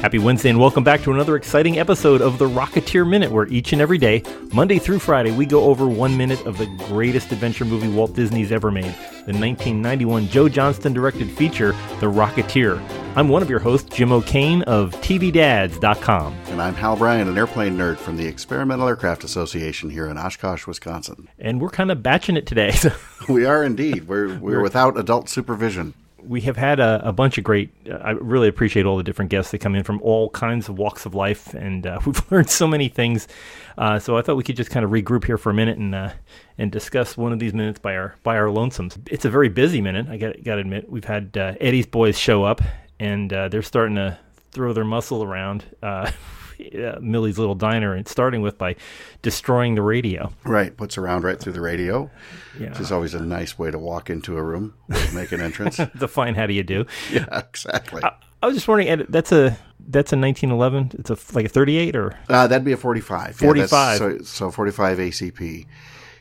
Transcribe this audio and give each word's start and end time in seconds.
Happy 0.00 0.18
Wednesday 0.18 0.48
and 0.48 0.58
welcome 0.58 0.82
back 0.82 1.02
to 1.02 1.12
another 1.12 1.36
exciting 1.36 1.78
episode 1.78 2.22
of 2.22 2.38
the 2.38 2.48
Rocketeer 2.48 3.06
Minute, 3.06 3.30
where 3.30 3.46
each 3.48 3.74
and 3.74 3.82
every 3.82 3.98
day, 3.98 4.22
Monday 4.50 4.78
through 4.78 4.98
Friday, 4.98 5.30
we 5.30 5.44
go 5.44 5.64
over 5.64 5.86
one 5.86 6.16
minute 6.16 6.40
of 6.46 6.56
the 6.56 6.64
greatest 6.88 7.32
adventure 7.32 7.66
movie 7.66 7.86
Walt 7.86 8.14
Disney's 8.14 8.50
ever 8.50 8.70
made, 8.70 8.94
the 9.26 9.36
1991 9.36 10.28
Joe 10.28 10.48
Johnston 10.48 10.94
directed 10.94 11.30
feature, 11.30 11.72
The 12.00 12.06
Rocketeer. 12.06 12.80
I'm 13.14 13.28
one 13.28 13.42
of 13.42 13.50
your 13.50 13.58
hosts, 13.58 13.94
Jim 13.94 14.10
O'Kane 14.10 14.62
of 14.62 14.92
TVDads.com. 15.02 16.32
And 16.46 16.62
I'm 16.62 16.74
Hal 16.74 16.96
Bryan, 16.96 17.28
an 17.28 17.36
airplane 17.36 17.76
nerd 17.76 17.98
from 17.98 18.16
the 18.16 18.26
Experimental 18.26 18.88
Aircraft 18.88 19.22
Association 19.22 19.90
here 19.90 20.06
in 20.06 20.16
Oshkosh, 20.16 20.66
Wisconsin. 20.66 21.28
And 21.38 21.60
we're 21.60 21.68
kind 21.68 21.90
of 21.90 22.02
batching 22.02 22.38
it 22.38 22.46
today. 22.46 22.72
we 23.28 23.44
are 23.44 23.62
indeed. 23.62 24.08
We're, 24.08 24.38
we're 24.38 24.62
without 24.62 24.98
adult 24.98 25.28
supervision 25.28 25.92
we 26.26 26.40
have 26.42 26.56
had 26.56 26.80
a, 26.80 27.00
a 27.08 27.12
bunch 27.12 27.38
of 27.38 27.44
great. 27.44 27.70
Uh, 27.88 27.94
I 27.94 28.10
really 28.10 28.48
appreciate 28.48 28.86
all 28.86 28.96
the 28.96 29.02
different 29.02 29.30
guests 29.30 29.50
that 29.52 29.58
come 29.58 29.74
in 29.74 29.84
from 29.84 30.00
all 30.02 30.30
kinds 30.30 30.68
of 30.68 30.78
walks 30.78 31.06
of 31.06 31.14
life, 31.14 31.54
and 31.54 31.86
uh, 31.86 32.00
we've 32.06 32.30
learned 32.30 32.50
so 32.50 32.66
many 32.66 32.88
things. 32.88 33.28
Uh, 33.78 33.98
so 33.98 34.16
I 34.16 34.22
thought 34.22 34.36
we 34.36 34.44
could 34.44 34.56
just 34.56 34.70
kind 34.70 34.84
of 34.84 34.90
regroup 34.90 35.24
here 35.24 35.38
for 35.38 35.50
a 35.50 35.54
minute 35.54 35.78
and 35.78 35.94
uh, 35.94 36.10
and 36.58 36.70
discuss 36.70 37.16
one 37.16 37.32
of 37.32 37.38
these 37.38 37.54
minutes 37.54 37.78
by 37.78 37.96
our 37.96 38.14
by 38.22 38.36
our 38.36 38.46
lonesomes. 38.46 38.98
It's 39.10 39.24
a 39.24 39.30
very 39.30 39.48
busy 39.48 39.80
minute. 39.80 40.08
I 40.08 40.16
got 40.16 40.42
got 40.44 40.56
to 40.56 40.60
admit, 40.60 40.90
we've 40.90 41.04
had 41.04 41.36
uh, 41.36 41.54
Eddie's 41.60 41.86
boys 41.86 42.18
show 42.18 42.44
up, 42.44 42.60
and 42.98 43.32
uh, 43.32 43.48
they're 43.48 43.62
starting 43.62 43.96
to 43.96 44.18
throw 44.52 44.72
their 44.72 44.84
muscle 44.84 45.22
around 45.22 45.64
uh, 46.60 47.00
Millie's 47.00 47.38
Little 47.38 47.54
Diner, 47.54 47.94
and 47.94 48.06
starting 48.06 48.42
with 48.42 48.58
by 48.58 48.76
destroying 49.22 49.74
the 49.74 49.82
radio. 49.82 50.32
Right, 50.44 50.76
puts 50.76 50.98
around 50.98 51.24
right 51.24 51.38
through 51.38 51.52
the 51.52 51.60
radio, 51.60 52.10
yeah. 52.58 52.70
which 52.70 52.80
is 52.80 52.92
always 52.92 53.14
a 53.14 53.20
nice 53.20 53.58
way 53.58 53.70
to 53.70 53.78
walk 53.78 54.10
into 54.10 54.36
a 54.36 54.42
room, 54.42 54.74
make 55.14 55.32
an 55.32 55.40
entrance. 55.40 55.76
Define 55.98 56.34
how 56.34 56.46
do 56.46 56.54
you 56.54 56.62
do? 56.62 56.86
Yeah, 57.10 57.26
exactly. 57.38 58.02
I, 58.04 58.12
I 58.42 58.46
was 58.46 58.54
just 58.54 58.68
wondering, 58.68 59.04
that's 59.08 59.32
a 59.32 59.58
that's 59.88 60.12
a 60.12 60.16
1911. 60.16 60.92
It's 61.00 61.10
a 61.10 61.34
like 61.34 61.46
a 61.46 61.48
38 61.48 61.96
or 61.96 62.16
uh, 62.28 62.46
that'd 62.46 62.64
be 62.64 62.72
a 62.72 62.76
45. 62.76 63.36
45. 63.36 64.00
Yeah, 64.00 64.18
so, 64.18 64.22
so 64.22 64.50
45 64.50 64.98
ACP. 64.98 65.66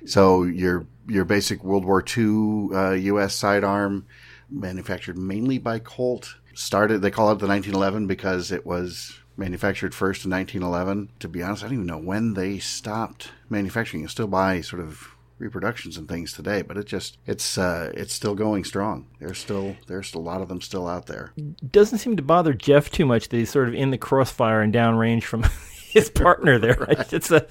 So 0.05 0.43
your 0.43 0.87
your 1.07 1.25
basic 1.25 1.63
World 1.63 1.85
War 1.85 2.03
II 2.03 2.69
uh, 2.73 2.91
U.S. 2.91 3.35
sidearm, 3.35 4.05
manufactured 4.49 5.17
mainly 5.17 5.57
by 5.57 5.79
Colt. 5.79 6.35
Started 6.53 7.01
they 7.01 7.11
call 7.11 7.31
it 7.31 7.39
the 7.39 7.47
1911 7.47 8.07
because 8.07 8.51
it 8.51 8.65
was 8.65 9.19
manufactured 9.39 9.95
first 9.95 10.25
in 10.25 10.31
1911. 10.31 11.09
To 11.19 11.27
be 11.27 11.41
honest, 11.41 11.63
I 11.63 11.67
don't 11.67 11.75
even 11.75 11.85
know 11.85 11.97
when 11.97 12.33
they 12.33 12.59
stopped 12.59 13.31
manufacturing. 13.49 14.03
You 14.03 14.09
still 14.09 14.27
buy 14.27 14.61
sort 14.61 14.81
of 14.81 15.15
reproductions 15.39 15.97
and 15.97 16.07
things 16.07 16.33
today, 16.33 16.61
but 16.61 16.77
it 16.77 16.85
just 16.85 17.17
it's 17.25 17.57
uh, 17.57 17.91
it's 17.95 18.13
still 18.13 18.35
going 18.35 18.63
strong. 18.63 19.07
There's 19.19 19.39
still 19.39 19.77
there's 19.87 20.13
a 20.13 20.19
lot 20.19 20.41
of 20.41 20.49
them 20.49 20.61
still 20.61 20.87
out 20.87 21.07
there. 21.07 21.33
Doesn't 21.71 21.99
seem 21.99 22.17
to 22.17 22.23
bother 22.23 22.53
Jeff 22.53 22.91
too 22.91 23.05
much 23.05 23.29
that 23.29 23.37
he's 23.37 23.49
sort 23.49 23.69
of 23.69 23.73
in 23.73 23.91
the 23.91 23.97
crossfire 23.97 24.61
and 24.61 24.73
downrange 24.73 25.23
from 25.23 25.45
his 25.89 26.09
partner 26.09 26.59
there. 26.59 26.77
right. 26.79 27.11
It's 27.13 27.31
a 27.31 27.47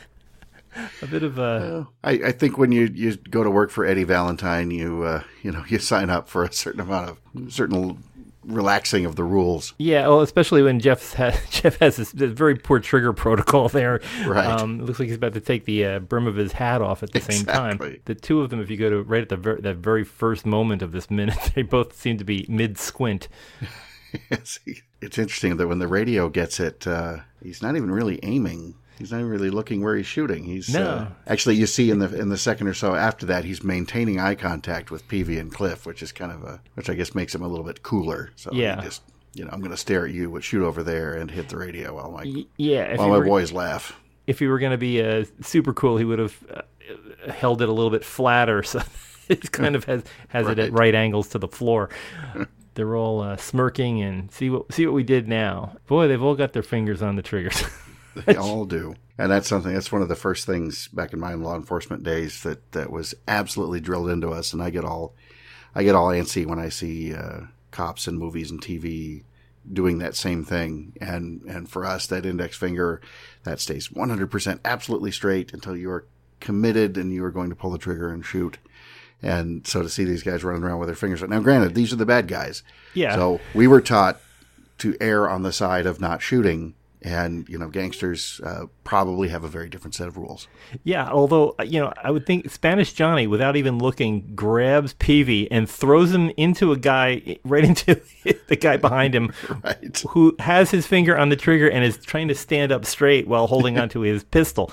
a 1.02 1.06
bit 1.06 1.22
of 1.22 1.38
a. 1.38 1.88
I, 2.04 2.12
I, 2.12 2.32
think 2.32 2.58
when 2.58 2.72
you, 2.72 2.84
you 2.94 3.16
go 3.16 3.42
to 3.42 3.50
work 3.50 3.70
for 3.70 3.84
Eddie 3.84 4.04
Valentine, 4.04 4.70
you 4.70 5.02
uh, 5.02 5.22
you 5.42 5.50
know 5.50 5.64
you 5.68 5.78
sign 5.78 6.10
up 6.10 6.28
for 6.28 6.44
a 6.44 6.52
certain 6.52 6.80
amount 6.80 7.10
of 7.10 7.52
certain 7.52 8.04
relaxing 8.48 9.04
of 9.04 9.16
the 9.16 9.24
rules. 9.24 9.74
Yeah, 9.78 10.08
well, 10.08 10.22
especially 10.22 10.62
when 10.62 10.80
Jeff's 10.80 11.14
ha- 11.14 11.38
Jeff 11.50 11.78
has 11.78 11.96
this, 11.96 12.12
this, 12.12 12.32
very 12.32 12.56
poor 12.56 12.80
trigger 12.80 13.12
protocol 13.24 13.68
there. 13.68 14.00
Right. 14.26 14.46
Um, 14.46 14.80
it 14.80 14.84
looks 14.84 14.98
like 14.98 15.08
he's 15.08 15.16
about 15.16 15.34
to 15.34 15.40
take 15.40 15.64
the 15.64 15.84
uh, 15.84 15.98
brim 16.00 16.26
of 16.26 16.36
his 16.36 16.52
hat 16.52 16.82
off 16.82 17.02
at 17.02 17.12
the 17.12 17.18
exactly. 17.18 17.44
same 17.44 17.78
time. 17.78 18.00
The 18.06 18.14
two 18.14 18.40
of 18.40 18.50
them, 18.50 18.60
if 18.60 18.70
you 18.70 18.76
go 18.76 18.90
to 18.90 19.02
right 19.02 19.22
at 19.22 19.28
the 19.28 19.36
ver- 19.36 19.60
that 19.60 19.76
very 19.76 20.04
first 20.04 20.46
moment 20.46 20.82
of 20.82 20.92
this 20.92 21.10
minute, 21.10 21.38
they 21.54 21.62
both 21.62 21.96
seem 21.96 22.18
to 22.18 22.24
be 22.24 22.46
mid 22.48 22.78
squint. 22.78 23.28
it's 24.30 24.58
interesting 25.00 25.58
that 25.58 25.68
when 25.68 25.78
the 25.78 25.88
radio 25.88 26.28
gets 26.28 26.58
it, 26.58 26.86
uh, 26.86 27.18
he's 27.42 27.62
not 27.62 27.76
even 27.76 27.90
really 27.90 28.18
aiming 28.22 28.74
He's 28.98 29.12
not 29.12 29.22
really 29.22 29.50
looking 29.50 29.82
where 29.82 29.96
he's 29.96 30.06
shooting. 30.06 30.44
He's 30.44 30.72
no. 30.72 30.84
uh, 30.84 31.08
actually 31.26 31.56
you 31.56 31.66
see 31.66 31.90
in 31.90 32.00
the 32.00 32.14
in 32.18 32.28
the 32.28 32.38
second 32.38 32.66
or 32.66 32.74
so 32.74 32.94
after 32.94 33.26
that 33.26 33.44
he's 33.44 33.62
maintaining 33.62 34.18
eye 34.18 34.34
contact 34.34 34.90
with 34.90 35.06
Peevy 35.08 35.38
and 35.38 35.52
Cliff, 35.52 35.86
which 35.86 36.02
is 36.02 36.12
kind 36.12 36.32
of 36.32 36.42
a 36.42 36.60
which 36.74 36.90
I 36.90 36.94
guess 36.94 37.14
makes 37.14 37.34
him 37.34 37.42
a 37.42 37.48
little 37.48 37.64
bit 37.64 37.82
cooler. 37.82 38.30
So 38.36 38.50
yeah. 38.52 38.80
just 38.80 39.02
you 39.34 39.44
know 39.44 39.50
I'm 39.52 39.60
going 39.60 39.70
to 39.70 39.76
stare 39.76 40.06
at 40.06 40.12
you, 40.12 40.30
but 40.30 40.42
shoot 40.42 40.64
over 40.64 40.82
there 40.82 41.14
and 41.14 41.30
hit 41.30 41.48
the 41.48 41.56
radio 41.56 41.94
while 41.94 42.10
my 42.10 42.44
yeah 42.56 42.96
while 42.96 43.08
my 43.08 43.18
were, 43.18 43.24
boys 43.24 43.52
laugh. 43.52 43.98
If 44.26 44.40
he 44.40 44.46
were 44.46 44.58
going 44.58 44.72
to 44.72 44.78
be 44.78 45.02
uh, 45.02 45.24
super 45.40 45.72
cool, 45.72 45.96
he 45.96 46.04
would 46.04 46.18
have 46.18 46.36
uh, 46.52 47.30
held 47.30 47.62
it 47.62 47.68
a 47.68 47.72
little 47.72 47.90
bit 47.90 48.04
flatter, 48.04 48.62
so 48.64 48.82
it 49.28 49.52
kind 49.52 49.76
of 49.76 49.84
has 49.84 50.02
has 50.28 50.46
right. 50.46 50.58
it 50.58 50.66
at 50.66 50.72
right 50.72 50.94
angles 50.94 51.28
to 51.28 51.38
the 51.38 51.48
floor. 51.48 51.90
They're 52.74 52.94
all 52.94 53.22
uh, 53.22 53.36
smirking 53.36 54.02
and 54.02 54.30
see 54.30 54.50
what 54.50 54.72
see 54.72 54.86
what 54.86 54.94
we 54.94 55.02
did 55.02 55.26
now. 55.26 55.76
Boy, 55.86 56.06
they've 56.06 56.22
all 56.22 56.36
got 56.36 56.52
their 56.52 56.62
fingers 56.62 57.02
on 57.02 57.16
the 57.16 57.22
triggers. 57.22 57.64
They 58.26 58.36
all 58.36 58.64
do. 58.64 58.94
And 59.16 59.30
that's 59.30 59.48
something, 59.48 59.72
that's 59.72 59.90
one 59.90 60.02
of 60.02 60.08
the 60.08 60.16
first 60.16 60.46
things 60.46 60.88
back 60.88 61.12
in 61.12 61.20
my 61.20 61.34
law 61.34 61.56
enforcement 61.56 62.04
days 62.04 62.42
that, 62.42 62.72
that 62.72 62.90
was 62.90 63.14
absolutely 63.26 63.80
drilled 63.80 64.10
into 64.10 64.30
us. 64.30 64.52
And 64.52 64.62
I 64.62 64.70
get 64.70 64.84
all, 64.84 65.14
I 65.74 65.82
get 65.82 65.94
all 65.94 66.08
antsy 66.08 66.46
when 66.46 66.58
I 66.58 66.68
see 66.68 67.14
uh, 67.14 67.40
cops 67.70 68.06
in 68.06 68.18
movies 68.18 68.50
and 68.50 68.60
TV 68.60 69.24
doing 69.70 69.98
that 69.98 70.14
same 70.14 70.44
thing. 70.44 70.94
And, 71.00 71.42
and 71.42 71.68
for 71.68 71.84
us, 71.84 72.06
that 72.06 72.24
index 72.24 72.56
finger, 72.56 73.00
that 73.42 73.60
stays 73.60 73.88
100% 73.88 74.60
absolutely 74.64 75.10
straight 75.10 75.52
until 75.52 75.76
you 75.76 75.90
are 75.90 76.06
committed 76.40 76.96
and 76.96 77.12
you 77.12 77.24
are 77.24 77.30
going 77.30 77.50
to 77.50 77.56
pull 77.56 77.70
the 77.70 77.78
trigger 77.78 78.10
and 78.10 78.24
shoot. 78.24 78.58
And 79.20 79.66
so 79.66 79.82
to 79.82 79.88
see 79.88 80.04
these 80.04 80.22
guys 80.22 80.44
running 80.44 80.62
around 80.62 80.78
with 80.78 80.88
their 80.88 80.96
fingers. 80.96 81.22
Now, 81.22 81.40
granted, 81.40 81.74
these 81.74 81.92
are 81.92 81.96
the 81.96 82.06
bad 82.06 82.28
guys. 82.28 82.62
Yeah. 82.94 83.16
So 83.16 83.40
we 83.52 83.66
were 83.66 83.80
taught 83.80 84.20
to 84.78 84.96
err 85.00 85.28
on 85.28 85.42
the 85.42 85.52
side 85.52 85.86
of 85.86 86.00
not 86.00 86.22
shooting 86.22 86.74
and 87.02 87.48
you 87.48 87.58
know 87.58 87.68
gangsters 87.68 88.40
uh, 88.44 88.66
probably 88.84 89.28
have 89.28 89.44
a 89.44 89.48
very 89.48 89.68
different 89.68 89.94
set 89.94 90.08
of 90.08 90.16
rules. 90.16 90.48
Yeah, 90.84 91.08
although 91.08 91.54
uh, 91.58 91.62
you 91.62 91.80
know 91.80 91.92
I 92.02 92.10
would 92.10 92.26
think 92.26 92.50
Spanish 92.50 92.92
Johnny, 92.92 93.26
without 93.26 93.56
even 93.56 93.78
looking, 93.78 94.32
grabs 94.34 94.94
Peevy 94.94 95.48
and 95.50 95.68
throws 95.68 96.12
him 96.12 96.30
into 96.36 96.72
a 96.72 96.76
guy 96.76 97.38
right 97.44 97.64
into 97.64 98.00
the 98.48 98.56
guy 98.56 98.76
behind 98.76 99.14
him, 99.14 99.32
right. 99.64 100.02
who 100.08 100.34
has 100.38 100.70
his 100.70 100.86
finger 100.86 101.16
on 101.16 101.28
the 101.28 101.36
trigger 101.36 101.68
and 101.68 101.84
is 101.84 101.98
trying 101.98 102.28
to 102.28 102.34
stand 102.34 102.72
up 102.72 102.84
straight 102.84 103.28
while 103.28 103.46
holding 103.46 103.78
onto 103.78 104.00
his 104.00 104.24
pistol. 104.24 104.70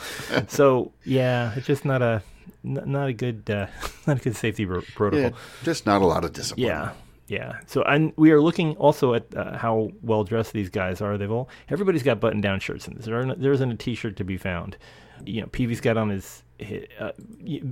So 0.48 0.92
yeah, 1.04 1.54
it's 1.56 1.68
just 1.68 1.86
not 1.86 2.02
a 2.02 2.24
not 2.64 3.08
a 3.08 3.14
good 3.14 3.50
uh, 3.50 3.68
not 4.08 4.18
a 4.18 4.20
good 4.22 4.36
safety 4.36 4.66
protocol. 4.66 5.20
Yeah, 5.20 5.30
just 5.64 5.86
not 5.86 6.02
a 6.02 6.06
lot 6.06 6.26
of 6.26 6.34
discipline. 6.34 6.68
Yeah. 6.68 6.92
Yeah. 7.28 7.60
So 7.66 7.82
and 7.84 8.14
we 8.18 8.32
are 8.32 8.42
looking 8.42 8.76
also 8.78 9.14
at 9.14 9.36
uh, 9.36 9.58
how 9.58 9.92
well 10.02 10.24
dressed 10.24 10.54
these 10.54 10.70
guys 10.70 11.02
are. 11.02 11.18
They've 11.18 11.32
all 11.32 11.50
everybody's 11.70 12.04
got 12.04 12.20
button 12.20 12.42
down 12.42 12.60
shirts 12.60 12.88
in 12.88 12.96
this. 12.96 13.06
There, 13.06 13.36
there 13.36 13.52
isn't 13.52 13.72
a 13.72 13.76
t-shirt 13.76 14.16
to 14.18 14.24
be 14.24 14.38
found. 14.38 14.78
You 15.26 15.42
know, 15.42 15.48
Peevy's 15.48 15.82
got 15.82 15.98
on 15.98 16.10
his, 16.10 16.44
his 16.60 16.86
uh, 17.00 17.12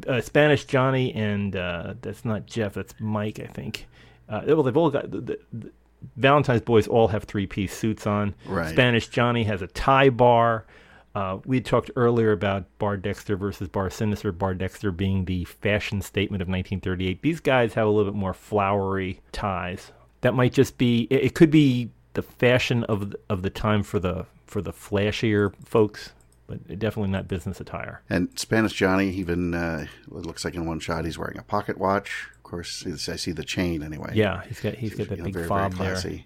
uh, 0.08 0.22
Spanish 0.22 0.66
Johnny, 0.66 1.14
and 1.14 1.56
uh, 1.56 1.96
that's 2.02 2.24
not 2.24 2.46
Jeff. 2.46 2.74
That's 2.74 2.96
Mike, 3.00 3.40
I 3.40 3.48
think. 3.48 3.86
Uh, 4.30 4.42
well, 4.48 4.64
they've 4.64 4.78
all 4.78 4.90
got 4.90 5.12
the, 5.12 5.20
the, 5.20 5.40
the 5.52 5.72
Valentine's 6.16 6.62
boys 6.62 6.88
all 6.88 7.10
have 7.10 7.26
three-piece 7.26 7.76
suits 7.76 8.08
on. 8.08 8.34
Right. 8.46 8.70
Spanish 8.70 9.10
Johnny 9.10 9.44
has 9.44 9.62
a 9.62 9.68
tie 9.68 10.10
bar. 10.10 10.66
Uh, 11.16 11.38
we 11.46 11.62
talked 11.62 11.92
earlier 11.96 12.32
about 12.32 12.66
Bar 12.80 12.98
Dexter 12.98 13.36
versus 13.36 13.68
Bar 13.68 13.90
Sinister. 13.90 14.32
Bar 14.32 14.56
Dexter 14.56 14.92
being 14.92 15.26
the 15.26 15.46
fashion 15.46 16.02
statement 16.02 16.42
of 16.42 16.48
1938. 16.48 17.22
These 17.22 17.40
guys 17.40 17.74
have 17.76 17.88
a 17.88 17.90
little 17.90 18.12
bit 18.12 18.18
more 18.18 18.34
flowery 18.34 19.22
ties. 19.32 19.92
That 20.22 20.34
might 20.34 20.54
just 20.54 20.78
be. 20.78 21.08
It, 21.12 21.26
it 21.26 21.36
could 21.36 21.52
be 21.52 21.92
the 22.14 22.24
fashion 22.24 22.84
of 22.86 23.12
the, 23.12 23.20
of 23.30 23.44
the 23.44 23.50
time 23.50 23.84
for 23.84 24.00
the 24.00 24.26
for 24.48 24.62
the 24.62 24.74
flashier 24.74 25.54
folks, 25.64 26.14
but 26.48 26.68
definitely 26.80 27.12
not 27.12 27.28
business 27.28 27.60
attire. 27.60 28.02
And 28.10 28.30
Spanish 28.40 28.74
Johnny, 28.74 29.10
even 29.12 29.54
uh, 29.54 29.86
it 30.08 30.26
looks 30.26 30.44
like 30.44 30.56
in 30.56 30.66
one 30.66 30.80
shot 30.80 31.06
he's 31.06 31.18
wearing 31.18 31.38
a 31.38 31.44
pocket 31.44 31.78
watch. 31.78 32.30
Of 32.36 32.44
course, 32.44 32.86
I 33.08 33.16
see 33.18 33.32
the 33.32 33.44
chain 33.44 33.84
anyway. 33.84 34.12
Yeah, 34.16 34.44
he's 34.48 34.60
got 34.60 34.76
he's 34.76 34.96
got 34.96 35.10
that 35.10 35.18
you 35.18 35.24
know, 35.24 35.26
big 35.26 35.34
very, 35.36 35.48
fob 35.48 35.74
very 35.74 35.96
there. 35.96 36.24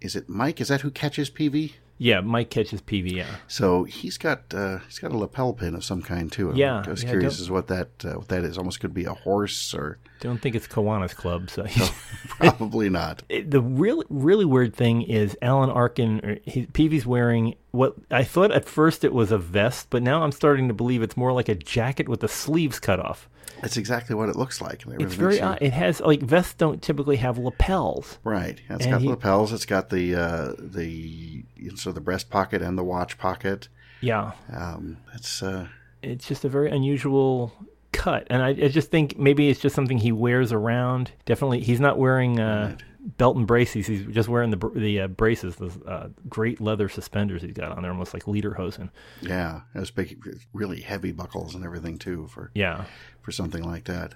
Is 0.00 0.16
it 0.16 0.28
Mike? 0.28 0.60
Is 0.60 0.68
that 0.68 0.80
who 0.80 0.90
catches 0.90 1.30
Peevy? 1.30 1.74
Yeah, 1.98 2.20
Mike 2.20 2.50
catches 2.50 2.82
Peevy. 2.82 3.12
Yeah. 3.12 3.36
So 3.48 3.84
he's 3.84 4.18
got 4.18 4.52
uh, 4.52 4.78
he's 4.86 4.98
got 4.98 5.12
a 5.12 5.16
lapel 5.16 5.54
pin 5.54 5.74
of 5.74 5.84
some 5.84 6.02
kind 6.02 6.30
too. 6.30 6.52
Yeah. 6.54 6.82
I 6.84 6.90
was 6.90 7.02
yeah, 7.02 7.10
curious 7.10 7.40
as 7.40 7.50
what 7.50 7.68
that 7.68 7.88
uh, 8.04 8.14
what 8.14 8.28
that 8.28 8.44
is. 8.44 8.58
Almost 8.58 8.80
could 8.80 8.92
be 8.92 9.04
a 9.04 9.14
horse 9.14 9.74
or. 9.74 9.98
Don't 10.20 10.40
think 10.40 10.54
it's 10.54 10.66
Kiwanis 10.66 11.14
Club. 11.14 11.50
So 11.50 11.62
no, 11.76 11.88
probably 12.28 12.90
not. 12.90 13.22
the 13.28 13.60
really 13.60 14.04
really 14.10 14.44
weird 14.44 14.74
thing 14.74 15.02
is 15.02 15.36
Alan 15.40 15.70
Arkin. 15.70 16.40
He, 16.44 16.66
Peevy's 16.66 17.06
wearing 17.06 17.54
what 17.70 17.94
I 18.10 18.24
thought 18.24 18.52
at 18.52 18.66
first 18.66 19.04
it 19.04 19.12
was 19.12 19.32
a 19.32 19.38
vest, 19.38 19.88
but 19.90 20.02
now 20.02 20.22
I'm 20.22 20.32
starting 20.32 20.68
to 20.68 20.74
believe 20.74 21.02
it's 21.02 21.16
more 21.16 21.32
like 21.32 21.48
a 21.48 21.54
jacket 21.54 22.08
with 22.08 22.20
the 22.20 22.28
sleeves 22.28 22.78
cut 22.78 23.00
off. 23.00 23.28
That's 23.62 23.76
exactly 23.76 24.14
what 24.14 24.28
it 24.28 24.36
looks 24.36 24.60
like. 24.60 24.84
It's 24.86 25.14
very 25.14 25.40
odd. 25.40 25.58
It 25.60 25.72
has 25.72 26.00
like 26.00 26.20
vests 26.20 26.54
don't 26.54 26.82
typically 26.82 27.16
have 27.16 27.38
lapels. 27.38 28.18
Right. 28.24 28.60
It's 28.68 28.84
and 28.84 28.92
got 28.92 29.00
he, 29.00 29.08
lapels. 29.08 29.52
It's 29.52 29.66
got 29.66 29.90
the 29.90 30.14
uh, 30.14 30.52
the 30.58 31.44
so 31.74 31.92
the 31.92 32.00
breast 32.00 32.30
pocket 32.30 32.62
and 32.62 32.76
the 32.76 32.84
watch 32.84 33.18
pocket. 33.18 33.68
Yeah. 34.00 34.32
Um, 34.52 34.98
it's 35.14 35.42
uh, 35.42 35.68
it's 36.02 36.28
just 36.28 36.44
a 36.44 36.48
very 36.48 36.70
unusual 36.70 37.52
cut, 37.92 38.26
and 38.28 38.42
I, 38.42 38.48
I, 38.48 38.68
just 38.68 38.90
think 38.90 39.18
maybe 39.18 39.48
it's 39.48 39.58
just 39.58 39.74
something 39.74 39.98
he 39.98 40.12
wears 40.12 40.52
around. 40.52 41.12
Definitely, 41.24 41.60
he's 41.60 41.80
not 41.80 41.98
wearing. 41.98 42.38
Uh, 42.38 42.74
right 42.76 42.82
belt 43.06 43.36
and 43.36 43.46
braces. 43.46 43.86
He's 43.86 44.04
just 44.06 44.28
wearing 44.28 44.50
the 44.50 44.70
the 44.74 45.00
uh, 45.02 45.06
braces, 45.08 45.56
the 45.56 45.70
uh, 45.86 46.08
great 46.28 46.60
leather 46.60 46.88
suspenders 46.88 47.42
he's 47.42 47.52
got 47.52 47.72
on 47.72 47.82
there, 47.82 47.92
almost 47.92 48.14
like 48.14 48.24
lederhosen. 48.24 48.90
Yeah, 49.20 49.62
it 49.74 49.78
was 49.78 49.90
big, 49.90 50.18
really 50.52 50.80
heavy 50.80 51.12
buckles 51.12 51.54
and 51.54 51.64
everything 51.64 51.98
too 51.98 52.26
for 52.28 52.50
Yeah, 52.54 52.84
for 53.22 53.32
something 53.32 53.62
like 53.62 53.84
that. 53.84 54.14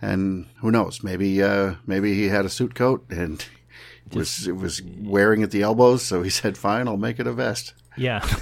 And 0.00 0.46
who 0.60 0.70
knows? 0.70 1.02
Maybe 1.02 1.42
uh, 1.42 1.76
maybe 1.86 2.14
he 2.14 2.28
had 2.28 2.44
a 2.44 2.50
suit 2.50 2.74
coat 2.74 3.04
and 3.10 3.44
was 4.12 4.46
was 4.48 4.82
wearing 4.82 5.42
at 5.42 5.50
the 5.50 5.62
elbows. 5.62 6.04
So 6.04 6.22
he 6.22 6.30
said, 6.30 6.58
"Fine, 6.58 6.88
I'll 6.88 6.96
make 6.96 7.18
it 7.18 7.26
a 7.26 7.32
vest." 7.32 7.74
yeah. 7.96 8.26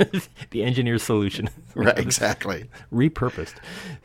the 0.50 0.62
engineer's 0.62 1.02
solution. 1.02 1.48
Right, 1.74 1.96
exactly. 1.98 2.68
repurposed. 2.92 3.54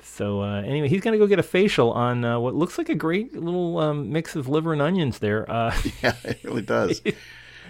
So 0.03 0.41
uh, 0.43 0.61
anyway, 0.61 0.87
he's 0.87 1.01
gonna 1.01 1.17
go 1.17 1.25
get 1.27 1.39
a 1.39 1.43
facial 1.43 1.91
on 1.91 2.23
uh, 2.23 2.39
what 2.39 2.53
looks 2.53 2.77
like 2.77 2.89
a 2.89 2.95
great 2.95 3.33
little 3.33 3.79
um, 3.79 4.11
mix 4.11 4.35
of 4.35 4.47
liver 4.47 4.71
and 4.71 4.81
onions 4.81 5.17
there. 5.19 5.49
Uh, 5.51 5.75
Yeah, 6.03 6.13
it 6.23 6.43
really 6.43 6.61
does. 6.61 7.01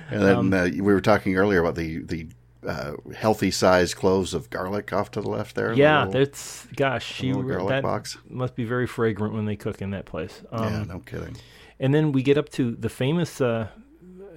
And 0.10 0.22
then 0.22 0.36
Um, 0.38 0.54
uh, 0.54 0.66
we 0.66 0.82
were 0.82 1.02
talking 1.02 1.36
earlier 1.38 1.60
about 1.62 1.76
the 1.76 2.00
the 2.00 2.28
uh, 2.68 2.94
healthy 3.16 3.52
sized 3.52 3.96
cloves 3.96 4.34
of 4.34 4.50
garlic 4.50 4.92
off 4.92 5.12
to 5.12 5.22
the 5.22 5.30
left 5.30 5.56
there. 5.56 5.70
the 5.72 5.78
yeah, 5.78 6.06
little- 6.06 6.14
that's 6.26 6.66
gosh, 6.76 7.06
she 7.06 7.32
garlic 7.32 7.70
that 7.70 7.84
box. 7.84 8.18
must 8.30 8.56
be 8.56 8.66
very 8.66 8.88
fragrant 8.88 9.34
when 9.34 9.46
they 9.46 9.56
cook 9.56 9.82
in 9.82 9.92
that 9.92 10.06
place. 10.06 10.42
Um, 10.52 10.64
yeah, 10.74 10.84
no 10.84 11.00
kidding. 11.00 11.38
And 11.80 11.94
then 11.94 12.12
we 12.12 12.22
get 12.24 12.38
up 12.38 12.50
to 12.50 12.72
the 12.76 12.90
famous, 12.90 13.40
uh, 13.40 13.68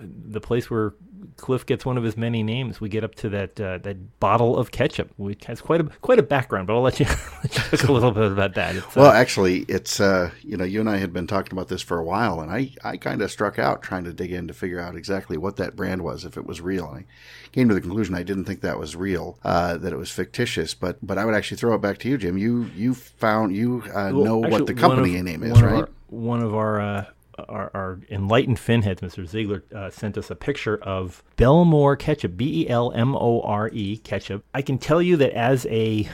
the 0.01 0.41
place 0.41 0.71
where 0.71 0.95
Cliff 1.39 1.65
gets 1.65 1.87
one 1.87 1.97
of 1.97 2.03
his 2.05 2.17
many 2.17 2.43
names. 2.43 2.81
We 2.81 2.89
get 2.89 3.05
up 3.05 3.15
to 3.17 3.29
that 3.31 3.59
uh, 3.61 3.79
that 3.79 4.21
bottle 4.21 4.57
of 4.57 4.71
ketchup, 4.73 5.11
which 5.17 5.45
has 5.47 5.61
quite 5.61 5.81
a 5.81 5.85
quite 5.85 6.19
a 6.19 6.23
background. 6.23 6.67
But 6.67 6.75
I'll 6.75 6.83
let 6.83 6.99
you, 7.01 7.07
let 7.43 7.55
you 7.57 7.79
talk 7.79 7.89
a 7.89 7.93
little 7.93 8.11
bit 8.11 8.33
about 8.33 8.55
that. 8.55 8.77
It's, 8.77 8.87
uh, 8.87 9.01
Well, 9.01 9.11
actually, 9.13 9.61
it's 9.69 10.01
uh, 10.01 10.31
you 10.43 10.57
know 10.57 10.65
you 10.65 10.81
and 10.81 10.91
I 10.91 10.97
had 10.99 11.13
been 11.13 11.27
talking 11.27 11.53
about 11.53 11.69
this 11.69 11.81
for 11.81 11.99
a 11.99 12.05
while, 12.05 12.41
and 12.41 12.51
I 12.51 12.73
I 12.85 12.97
kind 12.97 13.23
of 13.23 13.31
struck 13.31 13.59
out 13.59 13.83
trying 13.83 14.05
to 14.05 14.13
dig 14.13 14.33
in 14.33 14.49
to 14.49 14.53
figure 14.53 14.81
out 14.81 14.97
exactly 14.97 15.39
what 15.39 15.57
that 15.57 15.77
brand 15.77 16.03
was, 16.03 16.25
if 16.25 16.37
it 16.37 16.45
was 16.45 16.61
real. 16.61 16.91
And 16.91 17.05
I 17.05 17.05
came 17.53 17.69
to 17.69 17.75
the 17.75 17.81
conclusion 17.81 18.15
I 18.15 18.25
didn't 18.25 18.45
think 18.45 18.61
that 18.63 18.79
was 18.79 18.97
real, 18.97 19.39
uh, 19.45 19.79
that 19.79 19.93
it 19.93 19.97
was 19.97 20.11
fictitious. 20.11 20.75
But 20.75 20.99
but 21.07 21.19
I 21.19 21.25
would 21.25 21.35
actually 21.35 21.59
throw 21.59 21.75
it 21.75 21.81
back 21.81 21.99
to 21.99 22.09
you, 22.09 22.19
Jim. 22.19 22.37
You 22.37 22.65
you 22.75 22.95
found 22.95 23.55
you 23.55 23.85
uh, 23.87 24.11
well, 24.13 24.13
know 24.13 24.45
actually, 24.45 24.51
what 24.61 24.67
the 24.67 24.75
company 24.75 25.17
of- 25.17 25.25
name 25.25 25.43
is, 25.45 25.63
right? 25.63 25.83
Our, 25.83 25.89
one 26.09 26.43
of 26.43 26.55
our. 26.55 27.07
Our, 27.49 27.71
our 27.75 28.01
enlightened 28.11 28.59
finheads, 28.59 29.01
Mr. 29.01 29.27
Ziegler, 29.27 29.65
uh, 29.75 29.91
sent 29.91 30.19
us 30.19 30.31
a 30.31 30.35
picture 30.35 30.77
of 30.77 31.23
Belmore 31.37 31.97
ketchup, 31.97 32.37
B 32.37 32.63
E 32.63 32.69
L 32.69 32.93
M 32.95 33.15
O 33.15 33.41
R 33.43 33.71
E 33.73 33.99
ketchup. 33.99 34.45
I 34.55 34.63
can 34.63 34.79
tell 34.79 35.01
you 35.01 35.17
that 35.19 35.33
as 35.33 35.67
a 35.67 36.09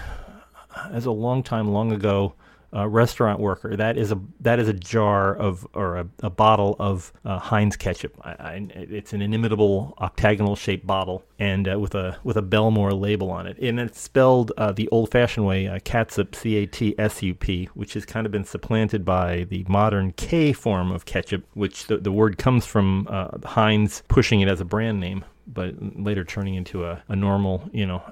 as 0.91 1.07
a 1.07 1.11
long 1.11 1.43
time 1.43 1.69
long 1.69 1.93
ago 1.93 2.35
uh, 2.75 2.89
restaurant 2.89 3.41
worker, 3.41 3.77
that 3.77 3.97
is 3.97 4.13
a 4.13 4.21
that 4.41 4.59
is 4.59 4.69
a 4.69 4.73
jar 4.73 5.35
of 5.35 5.67
or 5.75 5.97
a, 5.97 6.09
a 6.23 6.31
bottle 6.31 6.77
of 6.79 7.13
uh, 7.25 7.39
Heinz 7.39 7.77
ketchup. 7.77 8.15
I, 8.23 8.31
I, 8.31 8.69
it's 8.75 9.13
an 9.13 9.23
inimitable 9.23 9.95
octagonal 10.01 10.57
shaped 10.57 10.87
bottle 10.87 11.25
and 11.39 11.69
uh, 11.69 11.79
with 11.79 11.95
a 11.95 12.19
with 12.25 12.37
a 12.37 12.43
Belmore 12.43 12.93
label 12.93 13.31
on 13.31 13.47
it, 13.47 13.59
and 13.59 13.79
it's 13.79 14.01
spelled 14.01 14.53
uh, 14.57 14.73
the 14.73 14.89
old 14.89 15.11
fashioned 15.11 15.47
way, 15.47 15.69
uh, 15.69 15.79
catsup, 15.81 16.35
C 16.35 16.57
A 16.57 16.67
T 16.67 16.95
S 16.99 17.23
U 17.23 17.35
P, 17.35 17.67
which 17.75 17.95
has 17.95 18.05
kind 18.05 18.27
of 18.27 18.33
been 18.33 18.45
supplanted 18.45 19.05
by 19.05 19.45
the 19.45 19.65
modern 19.69 20.13
K 20.13 20.53
form 20.53 20.91
of 20.91 21.05
ketchup, 21.05 21.45
which 21.55 21.87
the, 21.87 21.99
the 21.99 22.13
word 22.13 22.39
comes 22.39 22.67
from 22.67 23.07
uh, 23.11 23.39
Heinz 23.45 24.03
pushing 24.09 24.41
it 24.41 24.49
as 24.49 24.61
a 24.61 24.65
brand 24.65 25.01
name 25.01 25.25
but 25.47 25.75
later 26.01 26.25
turning 26.25 26.55
into 26.55 26.87
a, 26.87 27.03
a 27.09 27.15
normal, 27.15 27.69
you 27.73 27.87
know, 27.87 28.03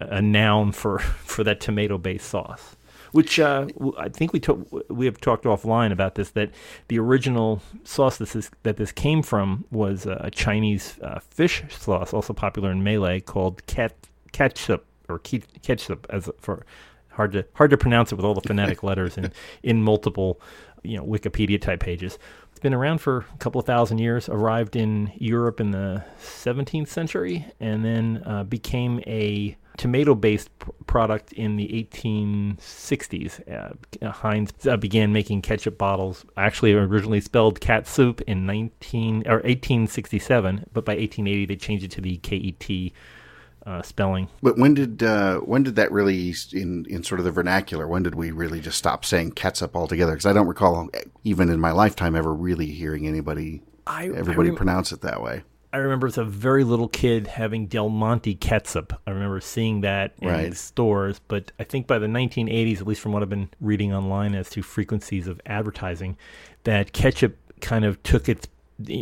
a 0.00 0.20
noun 0.20 0.72
for, 0.72 0.98
for 1.24 1.44
that 1.44 1.60
tomato-based 1.60 2.28
sauce. 2.28 2.76
Which 3.12 3.38
uh, 3.38 3.66
I 3.98 4.08
think 4.08 4.32
we 4.32 4.40
to- 4.40 4.84
we 4.88 5.04
have 5.06 5.20
talked 5.20 5.44
offline 5.44 5.92
about 5.92 6.14
this 6.14 6.30
that 6.30 6.50
the 6.88 6.98
original 6.98 7.60
sauce 7.84 8.16
this 8.16 8.34
is, 8.34 8.50
that 8.62 8.76
this 8.78 8.90
came 8.92 9.22
from 9.22 9.64
was 9.70 10.06
a 10.06 10.30
Chinese 10.30 10.98
uh, 11.02 11.20
fish 11.20 11.62
sauce, 11.70 12.12
also 12.12 12.32
popular 12.32 12.70
in 12.70 12.82
Malay, 12.82 13.20
called 13.20 13.64
ket 13.66 13.94
ketchup 14.32 14.86
or 15.08 15.18
ke- 15.18 15.44
ketchup 15.62 16.06
as 16.10 16.30
for 16.38 16.64
hard 17.10 17.32
to 17.32 17.44
hard 17.54 17.70
to 17.70 17.76
pronounce 17.76 18.12
it 18.12 18.14
with 18.14 18.24
all 18.24 18.34
the 18.34 18.40
phonetic 18.40 18.82
letters 18.88 19.18
in 19.18 19.30
in 19.62 19.82
multiple 19.82 20.40
you 20.82 20.96
know 20.96 21.04
Wikipedia 21.04 21.60
type 21.60 21.80
pages. 21.80 22.18
It's 22.50 22.60
been 22.60 22.74
around 22.74 22.98
for 22.98 23.26
a 23.34 23.38
couple 23.38 23.60
of 23.60 23.66
thousand 23.66 23.98
years. 23.98 24.28
Arrived 24.30 24.74
in 24.74 25.12
Europe 25.16 25.60
in 25.60 25.70
the 25.70 26.02
17th 26.22 26.88
century, 26.88 27.46
and 27.60 27.84
then 27.84 28.22
uh, 28.24 28.44
became 28.44 29.00
a 29.06 29.56
tomato-based 29.76 30.58
p- 30.58 30.70
product 30.86 31.32
in 31.32 31.56
the 31.56 31.68
1860s. 31.68 33.40
Uh, 34.02 34.10
Heinz 34.10 34.52
uh, 34.66 34.76
began 34.76 35.12
making 35.12 35.42
ketchup 35.42 35.78
bottles. 35.78 36.24
Actually, 36.36 36.72
originally 36.72 37.20
spelled 37.20 37.60
cat 37.60 37.86
soup 37.86 38.20
in 38.22 38.46
19 38.46 39.26
or 39.26 39.36
1867, 39.36 40.66
but 40.72 40.84
by 40.84 40.92
1880 40.92 41.46
they 41.46 41.56
changed 41.56 41.84
it 41.84 41.90
to 41.92 42.00
the 42.00 42.16
KET 42.18 42.92
uh, 43.66 43.82
spelling. 43.82 44.28
But 44.42 44.58
when 44.58 44.74
did 44.74 45.02
uh, 45.02 45.38
when 45.38 45.62
did 45.62 45.76
that 45.76 45.92
really 45.92 46.34
in 46.52 46.84
in 46.88 47.02
sort 47.02 47.20
of 47.20 47.24
the 47.24 47.30
vernacular? 47.30 47.86
When 47.86 48.02
did 48.02 48.14
we 48.14 48.30
really 48.30 48.60
just 48.60 48.78
stop 48.78 49.04
saying 49.04 49.32
catsup 49.32 49.76
altogether? 49.76 50.12
Because 50.12 50.26
I 50.26 50.32
don't 50.32 50.48
recall 50.48 50.88
even 51.24 51.48
in 51.48 51.60
my 51.60 51.70
lifetime 51.70 52.16
ever 52.16 52.34
really 52.34 52.66
hearing 52.66 53.06
anybody 53.06 53.62
I, 53.86 54.06
everybody 54.06 54.48
I, 54.48 54.50
rem- 54.50 54.56
pronounce 54.56 54.92
it 54.92 55.00
that 55.02 55.22
way. 55.22 55.42
I 55.72 55.78
remember 55.78 56.06
as 56.06 56.18
a 56.18 56.24
very 56.24 56.64
little 56.64 56.88
kid 56.88 57.26
having 57.26 57.66
Del 57.66 57.88
Monte 57.88 58.34
ketchup. 58.34 58.92
I 59.06 59.10
remember 59.10 59.40
seeing 59.40 59.80
that 59.80 60.12
in 60.20 60.28
Right. 60.28 60.54
stores, 60.54 61.20
but 61.28 61.50
I 61.58 61.64
think 61.64 61.86
by 61.86 61.98
the 61.98 62.08
1980s, 62.08 62.80
at 62.80 62.86
least 62.86 63.00
from 63.00 63.12
what 63.12 63.22
I've 63.22 63.30
been 63.30 63.48
reading 63.60 63.92
online 63.92 64.34
as 64.34 64.50
to 64.50 64.62
frequencies 64.62 65.26
of 65.26 65.40
advertising, 65.46 66.18
that 66.64 66.92
ketchup 66.92 67.36
kind 67.62 67.84
of 67.86 68.02
took 68.02 68.28
its 68.28 68.46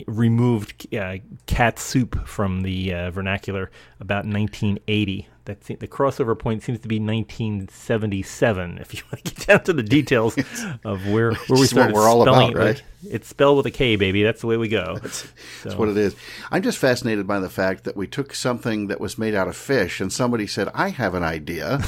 removed 0.07 0.93
uh, 0.95 1.17
cat 1.47 1.79
soup 1.79 2.27
from 2.27 2.63
the 2.63 2.93
uh, 2.95 3.11
vernacular 3.11 3.71
about 4.01 4.25
1980. 4.27 5.29
That 5.47 5.63
the 5.63 5.89
crossover 5.89 6.39
point 6.39 6.63
seems 6.63 6.79
to 6.81 6.87
be 6.89 7.01
1977. 7.01 8.79
If 8.79 8.95
you 8.95 9.03
want 9.13 9.25
to 9.25 9.35
get 9.35 9.47
down 9.47 9.65
to 9.65 9.73
the 9.73 9.83
details 9.83 10.37
of 10.85 11.07
where 11.09 11.33
where 11.35 11.61
we 11.61 11.67
started 11.67 11.95
we're 11.95 12.09
all 12.09 12.23
spelling 12.23 12.51
about, 12.51 12.59
right? 12.59 12.77
like- 12.77 12.85
it's 13.03 13.29
spelled 13.29 13.57
with 13.57 13.65
a 13.65 13.71
K, 13.71 13.97
baby. 13.97 14.23
That's 14.23 14.43
the 14.43 14.47
way 14.47 14.59
we 14.59 14.69
go. 14.69 14.99
That's 15.03 15.27
So- 15.63 15.77
what 15.79 15.89
it 15.89 15.97
is. 15.97 16.15
I'm 16.51 16.63
just 16.63 16.77
fascinated 16.79 17.27
by 17.27 17.41
the 17.41 17.49
fact 17.49 17.85
that 17.85 17.97
we 17.97 18.07
took 18.07 18.35
something 18.35 18.89
that 18.89 19.01
was 19.01 19.17
made 19.19 19.35
out 19.35 19.49
of 19.49 19.57
fish 19.57 20.01
and 20.01 20.13
somebody 20.13 20.47
said, 20.47 20.69
I 20.75 20.91
have 20.91 21.15
an 21.15 21.23
idea. 21.23 21.81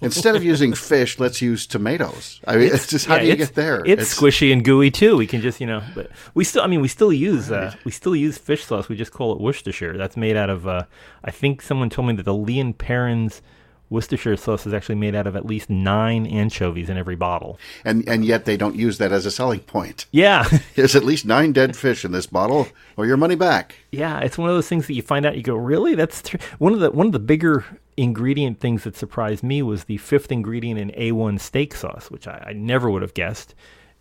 Instead 0.00 0.36
of 0.36 0.44
using 0.44 0.72
fish, 0.92 1.18
let's 1.18 1.40
use 1.42 1.66
tomatoes. 1.66 2.40
I 2.46 2.56
mean, 2.56 2.70
it's, 2.72 2.86
just 2.86 3.06
how 3.06 3.14
Yeah, 3.16 3.20
do 3.22 3.26
you 3.28 3.36
get 3.36 3.54
there? 3.54 3.82
It's, 3.84 4.14
squishy 4.14 4.52
and 4.52 4.64
gooey 4.64 4.90
too. 4.90 5.16
We 5.16 5.26
can 5.26 5.40
just 5.40 5.60
you 5.60 5.66
know, 5.66 5.82
but 5.94 6.10
we 6.34 6.44
still. 6.44 6.62
I 6.62 6.66
mean, 6.66 6.80
we 6.80 6.88
still 6.88 7.12
use 7.12 7.50
uh, 7.50 7.74
we 7.84 7.90
still 7.90 8.16
use 8.16 8.38
fish 8.38 8.64
sauce. 8.64 8.88
We 8.88 8.96
just 8.96 9.12
call 9.12 9.32
it 9.32 9.40
Worcestershire. 9.40 9.96
That's 9.96 10.16
made 10.16 10.36
out 10.36 10.50
of. 10.50 10.66
Uh, 10.66 10.84
I 11.24 11.30
think 11.30 11.62
someone 11.62 11.90
told 11.90 12.08
me 12.08 12.14
that 12.14 12.24
the 12.24 12.34
Lea 12.34 12.60
and 12.60 12.76
Perrins 12.76 13.42
Worcestershire 13.88 14.36
sauce 14.36 14.66
is 14.66 14.74
actually 14.74 14.96
made 14.96 15.14
out 15.14 15.28
of 15.28 15.36
at 15.36 15.46
least 15.46 15.70
nine 15.70 16.26
anchovies 16.26 16.90
in 16.90 16.96
every 16.96 17.14
bottle. 17.14 17.56
and 17.84 18.06
and 18.08 18.24
yet 18.24 18.44
they 18.44 18.56
don't 18.56 18.74
use 18.74 18.98
that 18.98 19.12
as 19.12 19.24
a 19.26 19.30
selling 19.30 19.60
point. 19.60 20.06
Yeah, 20.10 20.48
There's 20.74 20.96
at 20.96 21.04
least 21.04 21.24
nine 21.24 21.52
dead 21.52 21.76
fish 21.76 22.04
in 22.04 22.10
this 22.10 22.26
bottle, 22.26 22.66
or 22.96 23.06
your 23.06 23.16
money 23.16 23.36
back. 23.36 23.76
yeah. 23.92 24.18
It's 24.20 24.36
one 24.36 24.48
of 24.50 24.56
those 24.56 24.68
things 24.68 24.88
that 24.88 24.94
you 24.94 25.02
find 25.02 25.24
out. 25.24 25.36
You 25.36 25.42
go, 25.44 25.54
really? 25.54 25.94
That's 25.94 26.20
tr-. 26.22 26.36
one 26.58 26.72
of 26.72 26.80
the 26.80 26.90
one 26.90 27.06
of 27.06 27.12
the 27.12 27.20
bigger 27.20 27.64
ingredient 27.96 28.60
things 28.60 28.84
that 28.84 28.96
surprised 28.96 29.42
me 29.42 29.62
was 29.62 29.84
the 29.84 29.96
fifth 29.98 30.30
ingredient 30.32 30.78
in 30.78 30.90
A1 30.90 31.40
steak 31.40 31.74
sauce, 31.74 32.10
which 32.10 32.26
I, 32.28 32.44
I 32.48 32.52
never 32.52 32.90
would 32.90 33.02
have 33.02 33.14
guessed. 33.14 33.54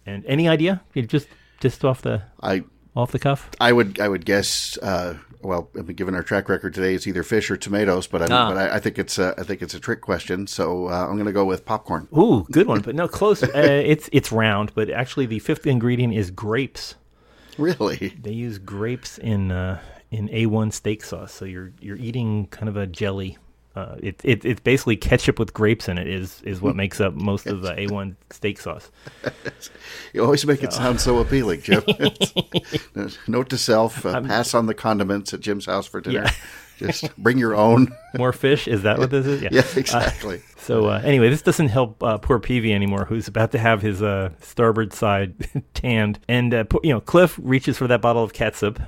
And 0.06 0.26
any 0.26 0.48
idea? 0.48 0.82
You 0.94 1.04
just 1.04 1.28
just 1.60 1.84
off 1.86 2.02
the 2.02 2.24
I 2.42 2.64
off 2.96 3.12
the 3.12 3.20
cuff? 3.20 3.50
I 3.60 3.72
would 3.72 4.00
I 4.00 4.08
would 4.08 4.26
guess. 4.26 4.78
Uh, 4.82 5.16
well, 5.42 5.70
I 5.78 5.82
mean, 5.84 5.96
given 5.96 6.16
our 6.16 6.24
track 6.24 6.50
record 6.50 6.74
today, 6.74 6.96
it's 6.96 7.06
either 7.06 7.22
fish 7.22 7.52
or 7.52 7.58
tomatoes. 7.58 8.08
But, 8.08 8.24
I'm, 8.24 8.32
Ah. 8.32 8.50
but 8.50 8.58
I, 8.58 8.76
I 8.78 8.80
think 8.80 8.98
it's 8.98 9.20
a, 9.20 9.36
I 9.38 9.44
think 9.44 9.62
it's 9.62 9.76
a 9.76 9.80
trick 9.80 10.02
question. 10.02 10.48
So 10.48 10.88
uh, 10.88 11.06
I'm 11.08 11.14
going 11.14 11.26
to 11.28 11.32
go 11.32 11.46
with 11.46 11.66
popcorn. 11.66 12.08
Ooh, 12.18 12.48
good 12.52 12.66
one, 12.68 12.82
but 12.82 12.96
no, 12.96 13.08
close. 13.08 13.44
uh, 13.44 13.50
it's 13.54 14.10
it's 14.12 14.32
round, 14.32 14.72
but 14.76 14.90
actually 14.90 15.26
the 15.28 15.40
fifth 15.40 15.66
ingredient 15.68 16.14
is 16.16 16.32
grapes. 16.32 16.96
Really? 17.58 18.16
They 18.22 18.32
use 18.34 18.58
grapes 18.58 19.18
in 19.18 19.52
uh, 19.52 19.80
in 20.12 20.28
A1 20.30 20.74
steak 20.74 21.04
sauce, 21.04 21.32
so 21.32 21.46
you're 21.46 21.72
you're 21.80 21.98
eating 21.98 22.48
kind 22.48 22.68
of 22.70 22.76
a 22.78 22.86
jelly. 22.88 23.38
Uh, 23.76 23.98
it, 24.02 24.22
it 24.24 24.46
it's 24.46 24.62
basically 24.62 24.96
ketchup 24.96 25.38
with 25.38 25.54
grapes 25.54 25.90
in 25.90 25.98
it 25.98 26.08
is 26.08 26.42
is 26.44 26.62
what 26.62 26.76
makes 26.78 27.02
up 27.02 27.14
most 27.14 27.46
of 27.46 27.62
the 27.62 27.72
A1 27.74 28.16
steak 28.32 28.60
sauce. 28.60 28.90
You 30.14 30.24
always 30.24 30.46
make 30.46 30.64
it 30.64 30.72
sound 30.72 31.02
so 31.02 31.20
appealing, 31.20 31.62
Jim. 31.62 31.84
Note 33.28 33.50
to 33.50 33.58
self: 33.58 34.06
uh, 34.06 34.22
pass 34.22 34.54
on 34.54 34.66
the 34.66 34.74
condiments 34.74 35.34
at 35.34 35.42
Jim's 35.42 35.66
house 35.66 35.86
for 35.88 36.00
dinner. 36.00 36.24
Yeah. 36.24 36.32
Just 36.78 37.16
bring 37.18 37.38
your 37.38 37.56
own. 37.56 37.90
More 38.18 38.34
fish? 38.34 38.68
Is 38.68 38.84
that 38.84 38.98
what 38.98 39.10
this 39.10 39.26
is? 39.26 39.42
Yeah, 39.42 39.50
exactly. 39.76 40.42
So 40.58 40.88
uh, 40.88 41.02
anyway, 41.04 41.30
this 41.30 41.42
doesn't 41.42 41.68
help 41.68 42.02
uh, 42.04 42.18
poor 42.18 42.40
Peevy 42.40 42.74
anymore, 42.74 43.06
who's 43.06 43.28
about 43.28 43.52
to 43.52 43.60
have 43.60 43.82
his 43.82 44.02
uh, 44.02 44.32
starboard 44.42 44.94
side 44.94 45.36
tanned. 45.74 46.20
And 46.28 46.54
uh, 46.54 46.66
you 46.84 46.92
know, 46.92 47.02
Cliff 47.02 47.40
reaches 47.42 47.78
for 47.78 47.88
that 47.88 48.02
bottle 48.02 48.24
of 48.24 48.34
catsup. 48.34 48.80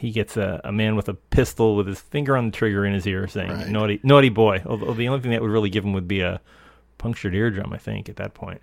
He 0.00 0.10
gets 0.12 0.36
a, 0.38 0.60
a 0.64 0.72
man 0.72 0.96
with 0.96 1.08
a 1.10 1.14
pistol 1.14 1.76
with 1.76 1.86
his 1.86 2.00
finger 2.00 2.36
on 2.36 2.46
the 2.46 2.52
trigger 2.52 2.86
in 2.86 2.94
his 2.94 3.06
ear, 3.06 3.28
saying, 3.28 3.50
Right. 3.50 3.68
"Naughty, 3.68 4.00
naughty 4.02 4.30
boy." 4.30 4.62
Although 4.64 4.94
the 4.94 5.06
only 5.08 5.20
thing 5.20 5.30
that 5.32 5.42
would 5.42 5.50
really 5.50 5.68
give 5.70 5.84
him 5.84 5.92
would 5.92 6.08
be 6.08 6.20
a 6.22 6.40
punctured 6.98 7.34
eardrum, 7.34 7.72
I 7.72 7.76
think, 7.78 8.08
at 8.08 8.16
that 8.16 8.32
point. 8.34 8.62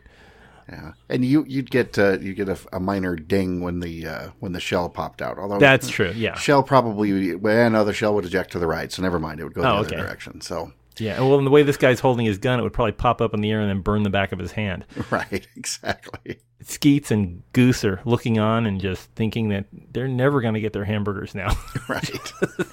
Yeah, 0.70 0.94
and 1.10 1.24
you 1.24 1.46
you'd 1.48 1.70
get 1.70 1.98
uh, 1.98 2.17
you 2.20 2.34
get 2.34 2.50
a, 2.50 2.58
a 2.74 2.79
minor 2.79 3.15
ding 3.15 3.62
when 3.62 3.79
the 3.79 4.06
uh, 4.08 4.29
when 4.39 4.51
the 4.51 4.60
shell 4.60 4.89
popped 4.89 5.22
out. 5.22 5.38
Although 5.38 5.60
That's 5.60 5.88
true. 5.88 6.12
Yeah. 6.15 6.36
shell 6.36 6.62
probably 6.63 7.36
well, 7.36 7.70
no, 7.70 7.86
the 7.86 7.94
shell 7.94 8.13
would 8.15 8.25
eject 8.25 8.51
to 8.53 8.60
the 8.60 8.67
right, 8.67 8.91
so 8.91 9.01
never 9.01 9.20
mind. 9.20 9.39
It 9.39 9.44
would 9.46 9.53
go 9.53 9.62
the 9.62 9.70
Oh, 9.70 9.75
other 9.77 9.88
okay. 9.88 9.96
direction. 9.96 10.41
So 10.41 10.74
Yeah. 10.99 11.19
Well, 11.19 11.37
in 11.39 11.45
the 11.45 11.51
way 11.51 11.63
this 11.63 11.77
guy's 11.77 11.99
holding 11.99 12.25
his 12.25 12.37
gun, 12.37 12.59
it 12.59 12.63
would 12.63 12.73
probably 12.73 12.91
pop 12.93 13.21
up 13.21 13.33
in 13.33 13.41
the 13.41 13.51
air 13.51 13.59
and 13.61 13.69
then 13.69 13.81
burn 13.81 14.03
the 14.03 14.09
back 14.09 14.31
of 14.31 14.39
his 14.39 14.51
hand. 14.51 14.85
right, 15.11 15.47
exactly. 15.55 16.39
Skeets 16.61 17.11
and 17.11 17.43
Goose 17.53 17.85
are 17.85 18.01
looking 18.05 18.39
on 18.39 18.65
and 18.65 18.81
just 18.81 19.09
thinking 19.11 19.49
that 19.49 19.65
they're 19.91 20.07
never 20.07 20.41
going 20.41 20.55
to 20.55 20.59
get 20.59 20.73
their 20.73 20.85
hamburgers 20.85 21.33
now. 21.35 21.49
Right. 21.89 22.31
right. 22.59 22.67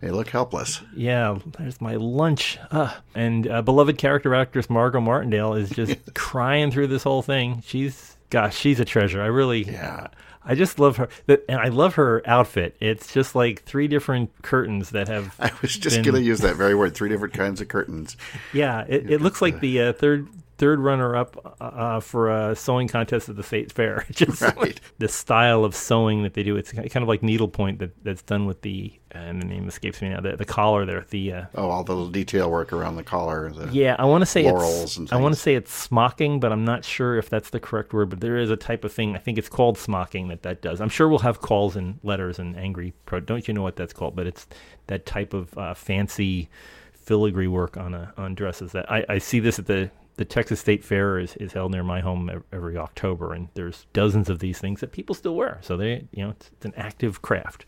They 0.00 0.10
look 0.10 0.28
helpless. 0.30 0.80
yeah, 0.96 1.38
there's 1.58 1.78
my 1.80 1.96
lunch. 1.96 2.58
Uh, 2.70 2.94
and 3.14 3.46
uh, 3.46 3.60
beloved 3.60 3.98
character 3.98 4.34
actress 4.34 4.70
Margot 4.70 5.00
Martindale 5.00 5.52
is 5.54 5.68
just 5.68 5.94
crying 6.14 6.70
through 6.70 6.86
this 6.86 7.02
whole 7.02 7.20
thing. 7.20 7.62
She's, 7.66 8.16
gosh, 8.30 8.56
she's 8.56 8.80
a 8.80 8.86
treasure. 8.86 9.20
I 9.20 9.26
really, 9.26 9.64
Yeah. 9.64 10.06
I 10.44 10.54
just 10.54 10.78
love 10.78 10.96
her. 10.96 11.08
And 11.28 11.58
I 11.60 11.68
love 11.68 11.94
her 11.96 12.22
outfit. 12.24 12.76
It's 12.80 13.12
just 13.12 13.34
like 13.34 13.62
three 13.64 13.88
different 13.88 14.30
curtains 14.42 14.90
that 14.90 15.08
have. 15.08 15.34
I 15.38 15.50
was 15.62 15.76
just 15.76 15.96
been- 15.96 16.04
going 16.04 16.14
to 16.16 16.22
use 16.22 16.40
that 16.40 16.56
very 16.56 16.74
word. 16.74 16.94
Three 16.94 17.08
different 17.08 17.34
kinds 17.34 17.60
of 17.60 17.68
curtains. 17.68 18.16
Yeah, 18.52 18.84
it, 18.88 19.10
it 19.10 19.20
looks 19.20 19.42
like 19.42 19.60
the 19.60 19.80
uh, 19.82 19.92
third 19.92 20.28
third 20.60 20.78
runner 20.78 21.16
up 21.16 21.56
uh, 21.58 22.00
for 22.00 22.30
a 22.30 22.54
sewing 22.54 22.86
contest 22.86 23.30
at 23.30 23.36
the 23.36 23.42
state 23.42 23.72
fair. 23.72 24.04
Just 24.10 24.42
Right. 24.42 24.78
the 24.98 25.08
style 25.08 25.64
of 25.64 25.74
sewing 25.74 26.22
that 26.24 26.34
they 26.34 26.42
do. 26.42 26.56
It's 26.56 26.70
kind 26.70 26.96
of 26.96 27.08
like 27.08 27.22
needlepoint 27.22 27.78
that 27.78 28.04
that's 28.04 28.20
done 28.20 28.44
with 28.44 28.60
the 28.60 28.92
and 29.12 29.40
the 29.40 29.46
name 29.46 29.66
escapes 29.66 30.02
me 30.02 30.10
now. 30.10 30.20
The, 30.20 30.36
the 30.36 30.44
collar 30.44 30.84
there. 30.84 31.06
The 31.08 31.32
uh, 31.32 31.44
Oh, 31.54 31.70
all 31.70 31.82
the 31.82 31.94
little 31.94 32.10
detail 32.10 32.50
work 32.50 32.74
around 32.74 32.96
the 32.96 33.02
collar. 33.02 33.50
The, 33.50 33.72
yeah, 33.72 33.96
I 33.98 34.04
want 34.04 34.20
to 34.20 34.26
say 34.26 34.44
it's, 34.44 34.98
I 35.10 35.16
want 35.16 35.34
to 35.34 35.40
say 35.40 35.54
it's 35.54 35.72
smocking, 35.72 36.38
but 36.40 36.52
I'm 36.52 36.64
not 36.66 36.84
sure 36.84 37.16
if 37.16 37.30
that's 37.30 37.48
the 37.50 37.58
correct 37.58 37.94
word. 37.94 38.10
But 38.10 38.20
there 38.20 38.36
is 38.36 38.50
a 38.50 38.56
type 38.56 38.84
of 38.84 38.92
thing. 38.92 39.16
I 39.16 39.18
think 39.18 39.38
it's 39.38 39.48
called 39.48 39.78
smocking 39.78 40.28
that 40.28 40.42
that 40.42 40.60
does. 40.60 40.82
I'm 40.82 40.90
sure 40.90 41.08
we'll 41.08 41.20
have 41.20 41.40
calls 41.40 41.74
and 41.74 41.98
letters 42.02 42.38
and 42.38 42.54
angry 42.56 42.92
pro. 43.06 43.20
Don't 43.20 43.48
you 43.48 43.54
know 43.54 43.62
what 43.62 43.76
that's 43.76 43.94
called? 43.94 44.14
But 44.14 44.26
it's 44.26 44.46
that 44.88 45.06
type 45.06 45.32
of 45.32 45.56
uh, 45.56 45.72
fancy 45.72 46.50
filigree 46.92 47.48
work 47.48 47.78
on 47.78 47.94
a, 47.94 48.12
on 48.18 48.34
dresses. 48.34 48.72
That 48.72 48.92
I, 48.92 49.04
I 49.08 49.18
see 49.18 49.40
this 49.40 49.58
at 49.58 49.66
the 49.66 49.90
the 50.16 50.24
Texas 50.24 50.60
State 50.60 50.84
Fair 50.84 51.18
is, 51.18 51.36
is 51.36 51.52
held 51.52 51.72
near 51.72 51.82
my 51.82 52.00
home 52.00 52.42
every 52.52 52.76
October, 52.76 53.32
and 53.32 53.48
there's 53.54 53.86
dozens 53.92 54.28
of 54.28 54.38
these 54.38 54.58
things 54.58 54.80
that 54.80 54.92
people 54.92 55.14
still 55.14 55.34
wear. 55.34 55.58
So 55.62 55.76
they, 55.76 56.06
you 56.12 56.24
know, 56.24 56.30
it's, 56.30 56.50
it's 56.52 56.66
an 56.66 56.74
active 56.76 57.22
craft. 57.22 57.64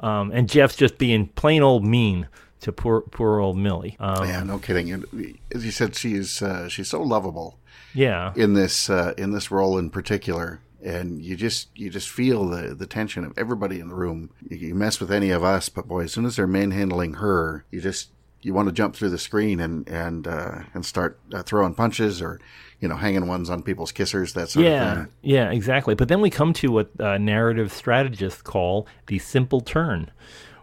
Um, 0.00 0.30
and 0.32 0.48
Jeff's 0.48 0.76
just 0.76 0.98
being 0.98 1.28
plain 1.28 1.62
old 1.62 1.84
mean 1.84 2.28
to 2.60 2.72
poor 2.72 3.02
poor 3.02 3.38
old 3.38 3.56
Millie. 3.56 3.96
Um, 4.00 4.28
yeah, 4.28 4.42
no 4.42 4.58
kidding. 4.58 4.90
And 4.92 5.38
as 5.54 5.64
you 5.64 5.70
said, 5.70 5.94
she's 5.94 6.42
uh, 6.42 6.68
she's 6.68 6.88
so 6.88 7.02
lovable 7.02 7.58
yeah, 7.94 8.32
in 8.36 8.54
this 8.54 8.90
uh, 8.90 9.14
in 9.16 9.32
this 9.32 9.50
role 9.50 9.78
in 9.78 9.90
particular, 9.90 10.60
and 10.82 11.22
you 11.22 11.36
just 11.36 11.68
you 11.74 11.88
just 11.90 12.08
feel 12.08 12.46
the 12.48 12.74
the 12.74 12.86
tension 12.86 13.24
of 13.24 13.32
everybody 13.38 13.80
in 13.80 13.88
the 13.88 13.94
room. 13.94 14.30
You, 14.48 14.56
you 14.58 14.74
mess 14.74 15.00
with 15.00 15.10
any 15.10 15.30
of 15.30 15.42
us, 15.42 15.68
but 15.68 15.88
boy, 15.88 16.04
as 16.04 16.12
soon 16.12 16.26
as 16.26 16.36
they're 16.36 16.46
manhandling 16.46 17.14
her, 17.14 17.64
you 17.70 17.80
just 17.80 18.10
you 18.42 18.54
want 18.54 18.68
to 18.68 18.72
jump 18.72 18.94
through 18.94 19.10
the 19.10 19.18
screen 19.18 19.60
and 19.60 19.88
and 19.88 20.26
uh, 20.26 20.60
and 20.74 20.84
start 20.86 21.18
uh, 21.32 21.42
throwing 21.42 21.74
punches 21.74 22.20
or 22.22 22.40
you 22.80 22.88
know 22.88 22.96
hanging 22.96 23.26
ones 23.26 23.48
on 23.50 23.62
people's 23.62 23.92
kissers 23.92 24.34
that 24.34 24.48
sort 24.50 24.66
of 24.66 24.72
Yeah, 24.72 24.94
thing. 24.94 25.12
yeah, 25.22 25.50
exactly. 25.50 25.94
But 25.94 26.08
then 26.08 26.20
we 26.20 26.30
come 26.30 26.52
to 26.54 26.70
what 26.70 26.90
uh, 27.00 27.18
narrative 27.18 27.72
strategists 27.72 28.42
call 28.42 28.86
the 29.06 29.18
simple 29.18 29.60
turn, 29.60 30.10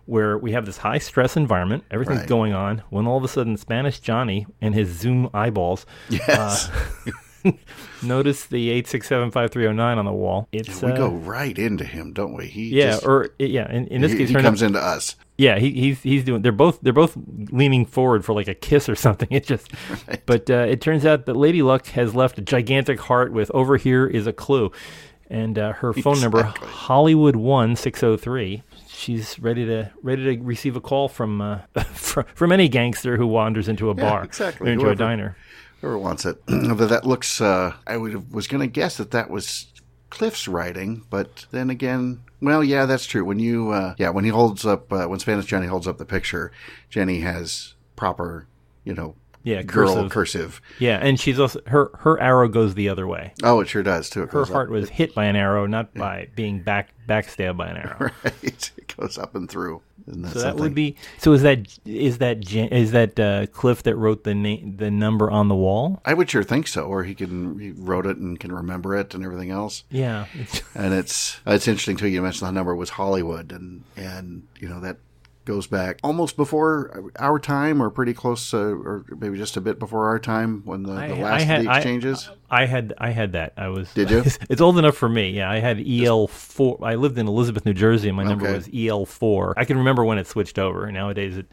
where 0.06 0.38
we 0.38 0.52
have 0.52 0.66
this 0.66 0.78
high 0.78 1.00
stress 1.00 1.36
environment, 1.36 1.84
everything's 1.92 2.20
Right. 2.20 2.30
going 2.30 2.54
on, 2.54 2.84
when 2.90 3.08
all 3.08 3.18
of 3.18 3.24
a 3.24 3.28
sudden 3.28 3.58
Spanish 3.58 4.00
Johnny 4.00 4.46
and 4.62 4.76
his 4.76 4.90
Zoom 4.90 5.30
eyeballs 5.34 5.86
Yes, 6.10 6.70
notice 8.04 8.46
the 8.46 8.70
eight 8.70 8.88
six 8.88 9.08
seven 9.08 9.32
five 9.32 9.52
three 9.52 9.64
zero 9.64 9.74
nine 9.74 9.98
on 9.98 10.06
the 10.06 10.14
wall. 10.14 10.48
It's 10.52 10.82
we 10.82 10.92
uh, 10.92 10.96
go 10.96 11.10
right 11.10 11.58
into 11.58 11.84
him, 11.84 12.14
don't 12.14 12.34
we? 12.36 12.48
He 12.48 12.70
yeah, 12.70 12.92
just, 12.92 13.06
or 13.06 13.30
yeah, 13.40 13.72
in, 13.72 13.88
in 13.88 14.02
this 14.02 14.12
he, 14.12 14.20
case, 14.20 14.30
he 14.30 14.36
comes 14.36 14.62
name- 14.62 14.68
into 14.70 14.80
us. 14.80 15.16
Yeah, 15.44 15.60
he, 15.60 15.72
he's 15.72 16.02
he's 16.02 16.24
doing. 16.24 16.42
They're 16.42 16.52
both 16.52 16.80
they're 16.82 16.94
both 16.94 17.18
leaning 17.52 17.86
forward 17.86 18.24
for 18.24 18.34
like 18.34 18.48
a 18.48 18.54
kiss 18.56 18.88
or 18.88 18.96
something. 19.06 19.28
It 19.32 19.46
just, 19.46 19.70
but 20.26 20.50
uh, 20.50 20.66
it 20.74 20.80
turns 20.82 21.06
out 21.06 21.26
that 21.26 21.36
Lady 21.36 21.62
Luck 21.62 21.86
has 21.88 22.16
left 22.16 22.38
a 22.38 22.42
gigantic 22.42 23.00
heart 23.02 23.34
with 23.34 23.52
"Over 23.54 23.78
here 23.78 24.08
is 24.08 24.26
a 24.28 24.34
clue," 24.34 24.72
and 25.30 25.58
uh, 25.60 25.74
her 25.74 25.92
phone 25.94 26.22
number 26.22 26.44
Hollywood 26.44 27.36
one 27.36 27.76
six 27.76 28.00
zero 28.00 28.18
three. 28.18 28.64
She's 28.88 29.38
ready 29.40 29.66
to 29.66 29.92
ready 30.02 30.38
to 30.38 30.42
receive 30.44 30.76
a 30.76 30.82
call 30.82 31.10
from 31.10 31.42
uh, 31.42 31.60
from, 31.94 32.24
from 32.36 32.52
any 32.52 32.70
gangster 32.70 33.18
who 33.18 33.28
wanders 33.28 33.68
into 33.68 33.90
a 33.90 33.96
Yeah, 33.96 34.02
bar 34.10 34.24
exactly. 34.24 34.70
or 34.70 34.74
into 34.74 34.90
a 34.90 34.96
diner. 34.96 35.36
Whoever 35.82 35.98
wants 35.98 36.26
it. 36.26 36.38
Although 36.50 36.86
that 36.88 37.06
looks, 37.06 37.42
uh, 37.42 37.74
I 37.86 37.98
would 37.98 38.32
was 38.32 38.48
going 38.48 38.62
to 38.62 38.68
guess 38.72 38.96
that 38.98 39.12
that 39.12 39.30
was 39.30 39.66
Cliff's 40.14 40.48
writing, 40.48 41.04
but 41.10 41.48
then 41.50 41.72
again, 41.72 42.22
well, 42.40 42.64
yeah, 42.64 42.86
that's 42.86 43.08
true. 43.08 43.26
When 43.26 43.40
you, 43.40 43.72
uh, 43.72 43.96
yeah, 43.98 44.10
when 44.10 44.24
he 44.24 44.30
holds 44.30 44.64
up, 44.64 44.94
uh, 44.94 45.08
when 45.08 45.18
Spanish 45.18 45.48
Jenny 45.48 45.66
holds 45.66 45.88
up 45.88 45.98
the 45.98 46.06
picture, 46.06 46.52
Jenny 46.88 47.22
has 47.22 47.74
proper, 47.96 48.46
you 48.84 48.94
know, 48.94 49.16
Yeah, 49.42 49.64
girl 49.64 49.96
cursive. 49.96 50.12
cursive. 50.12 50.62
Yeah, 50.78 51.00
and 51.02 51.20
she's 51.20 51.40
also 51.40 51.62
her 51.66 51.90
her 52.02 52.22
arrow 52.22 52.48
goes 52.48 52.76
the 52.76 52.90
other 52.90 53.08
way. 53.08 53.34
Oh, 53.42 53.60
it 53.60 53.68
sure 53.68 53.82
does 53.82 54.08
too. 54.08 54.22
It 54.22 54.32
Her 54.32 54.46
heart 54.46 54.70
up, 54.70 54.74
was 54.74 54.90
hit 54.90 55.16
by 55.16 55.26
an 55.26 55.36
arrow, 55.36 55.66
not 55.66 55.96
by 55.96 56.28
being 56.36 56.62
back 56.62 56.90
backstabbed 57.10 57.58
by 57.58 57.70
an 57.70 57.78
arrow. 57.78 58.12
right. 58.24 58.44
It 58.78 58.94
goes 58.96 59.18
up 59.18 59.34
and 59.34 59.50
through. 59.50 59.82
So 60.06 60.16
that 60.16 60.32
something? 60.34 60.62
would 60.62 60.76
be. 60.76 60.96
So 61.18 61.34
is 61.34 61.42
that 61.44 61.80
is 61.86 62.18
that 62.18 62.52
is 62.54 62.92
that 62.92 63.20
uh, 63.20 63.48
Cliff 63.48 63.84
that 63.84 63.96
wrote 63.96 64.24
the 64.24 64.36
name 64.36 64.76
the 64.78 64.92
number 64.92 65.32
on 65.32 65.48
the 65.48 65.56
wall? 65.56 66.02
I 66.06 66.14
would 66.14 66.30
sure 66.30 66.44
think 66.44 66.68
so. 66.68 66.84
Or 66.86 67.04
he 67.04 67.16
can 67.16 67.60
he 67.60 67.72
wrote 67.72 68.06
it 68.06 68.18
and 68.18 68.40
can 68.40 68.52
remember 68.52 68.96
it 68.96 69.14
and 69.14 69.24
everything 69.24 69.52
else. 69.52 69.84
Yeah. 69.90 70.26
It's, 70.34 70.62
And 70.76 70.94
it's 70.94 71.40
it's 71.46 71.68
interesting 71.68 71.98
too. 71.98 72.08
You 72.08 72.22
mentioned 72.22 72.48
the 72.48 72.52
number 72.52 72.76
was 72.76 72.92
Hollywood, 72.92 73.52
and 73.52 73.84
and 73.96 74.48
you 74.60 74.68
know 74.68 74.80
that 74.82 74.98
goes 75.46 75.68
back 75.68 76.00
almost 76.04 76.38
before 76.38 77.12
our 77.18 77.40
time, 77.40 77.82
or 77.82 77.90
pretty 77.90 78.14
close, 78.14 78.54
uh, 78.54 78.58
or 78.60 79.06
maybe 79.18 79.38
just 79.38 79.58
a 79.58 79.62
bit 79.62 79.80
before 79.80 80.08
our 80.08 80.20
time 80.20 80.62
when 80.66 80.84
the, 80.84 80.94
the 80.94 81.16
last 81.16 81.42
of 81.44 81.48
the 81.48 81.70
I- 81.70 81.76
exchanges. 81.78 82.30
I, 82.50 82.66
had 82.66 82.94
I 83.00 83.10
had 83.10 83.32
that. 83.32 83.54
I 83.58 83.68
was. 83.70 83.92
Did 83.94 84.10
you? 84.12 84.24
It's 84.50 84.62
old 84.62 84.78
enough 84.78 84.96
for 84.96 85.10
me. 85.10 85.32
Yeah, 85.32 85.50
I 85.50 85.60
had 85.60 85.84
EL 85.88 86.28
four. 86.28 86.80
I 86.84 86.96
lived 86.96 87.18
in 87.18 87.28
Elizabeth, 87.28 87.66
New 87.66 87.74
Jersey, 87.74 88.10
and 88.10 88.16
my 88.18 88.24
number 88.24 88.46
Okay. 88.48 88.56
was 88.56 88.70
EL 88.74 89.06
four. 89.06 89.54
I 89.58 89.66
can 89.66 89.78
remember 89.78 90.06
when 90.06 90.18
it 90.18 90.28
switched 90.28 90.60
over. 90.60 90.92
Nowadays, 90.92 91.38
it 91.38 91.48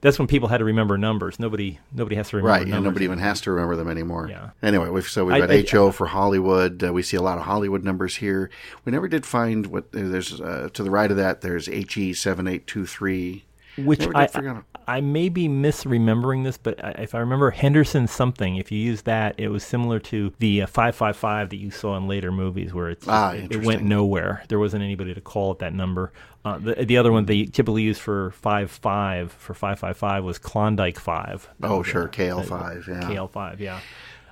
that's 0.00 0.18
when 0.18 0.28
people 0.28 0.48
had 0.48 0.58
to 0.58 0.64
remember 0.64 0.96
numbers. 0.98 1.38
Nobody 1.38 1.78
nobody 1.92 2.16
has 2.16 2.30
to 2.30 2.36
remember 2.36 2.50
Right, 2.50 2.60
numbers. 2.60 2.74
and 2.76 2.84
nobody 2.84 3.04
even 3.04 3.18
has 3.18 3.40
to 3.42 3.50
remember 3.50 3.76
them 3.76 3.88
anymore. 3.88 4.28
Yeah. 4.28 4.50
Anyway, 4.62 4.88
we've 4.90 5.08
so 5.08 5.24
we've 5.24 5.40
got 5.40 5.50
I- 5.50 5.64
HO 5.70 5.90
for 5.92 6.06
Hollywood. 6.06 6.82
Uh, 6.84 6.92
we 6.92 7.02
see 7.02 7.16
a 7.16 7.22
lot 7.22 7.38
of 7.38 7.44
Hollywood 7.44 7.84
numbers 7.84 8.16
here. 8.16 8.50
We 8.84 8.92
never 8.92 9.08
did 9.08 9.24
find 9.26 9.66
what 9.66 9.84
uh, 9.94 10.08
there's 10.08 10.40
uh, 10.40 10.68
to 10.72 10.82
the 10.82 10.90
right 10.90 11.10
of 11.10 11.16
that. 11.16 11.40
There's 11.40 11.66
HE 11.66 12.14
seven 12.14 12.46
eight 12.46 12.66
two 12.66 12.86
three. 12.86 13.44
Which 13.78 14.06
I, 14.14 14.28
out- 14.34 14.64
I 14.88 15.00
may 15.00 15.28
be 15.28 15.48
misremembering 15.48 16.44
this, 16.44 16.56
but 16.58 16.82
I- 16.84 16.90
if 17.02 17.14
I 17.14 17.18
remember 17.18 17.50
Henderson 17.50 18.06
something, 18.06 18.56
if 18.56 18.70
you 18.70 18.78
use 18.78 19.02
that, 19.02 19.34
it 19.38 19.48
was 19.48 19.64
similar 19.64 19.98
to 20.00 20.32
the 20.38 20.62
uh, 20.62 20.66
555 20.66 21.50
that 21.50 21.56
you 21.56 21.70
saw 21.70 21.96
in 21.96 22.06
later 22.06 22.30
movies 22.30 22.72
where 22.72 22.90
it's 22.90 23.06
Ah, 23.08 23.32
it, 23.32 23.52
it 23.52 23.64
went 23.64 23.82
nowhere. 23.82 24.42
There 24.48 24.58
wasn't 24.58 24.84
anybody 24.84 25.12
to 25.14 25.20
call 25.20 25.50
at 25.52 25.58
that 25.58 25.74
number. 25.74 26.12
Uh, 26.44 26.58
the, 26.58 26.74
the 26.84 26.96
other 26.96 27.10
one 27.10 27.24
they 27.26 27.44
typically 27.46 27.82
use 27.82 27.98
for 27.98 28.30
55 28.30 29.32
for 29.32 29.54
555 29.54 30.22
was 30.24 30.38
Klondike 30.38 30.98
5. 31.00 31.48
That 31.60 31.70
Oh, 31.70 31.82
sure, 31.82 32.04
uh, 32.04 32.08
KL 32.08 32.38
uh, 32.40 32.42
five. 32.44 32.86
Yeah. 32.88 33.00
KL5, 33.10 33.58
yeah. 33.58 33.80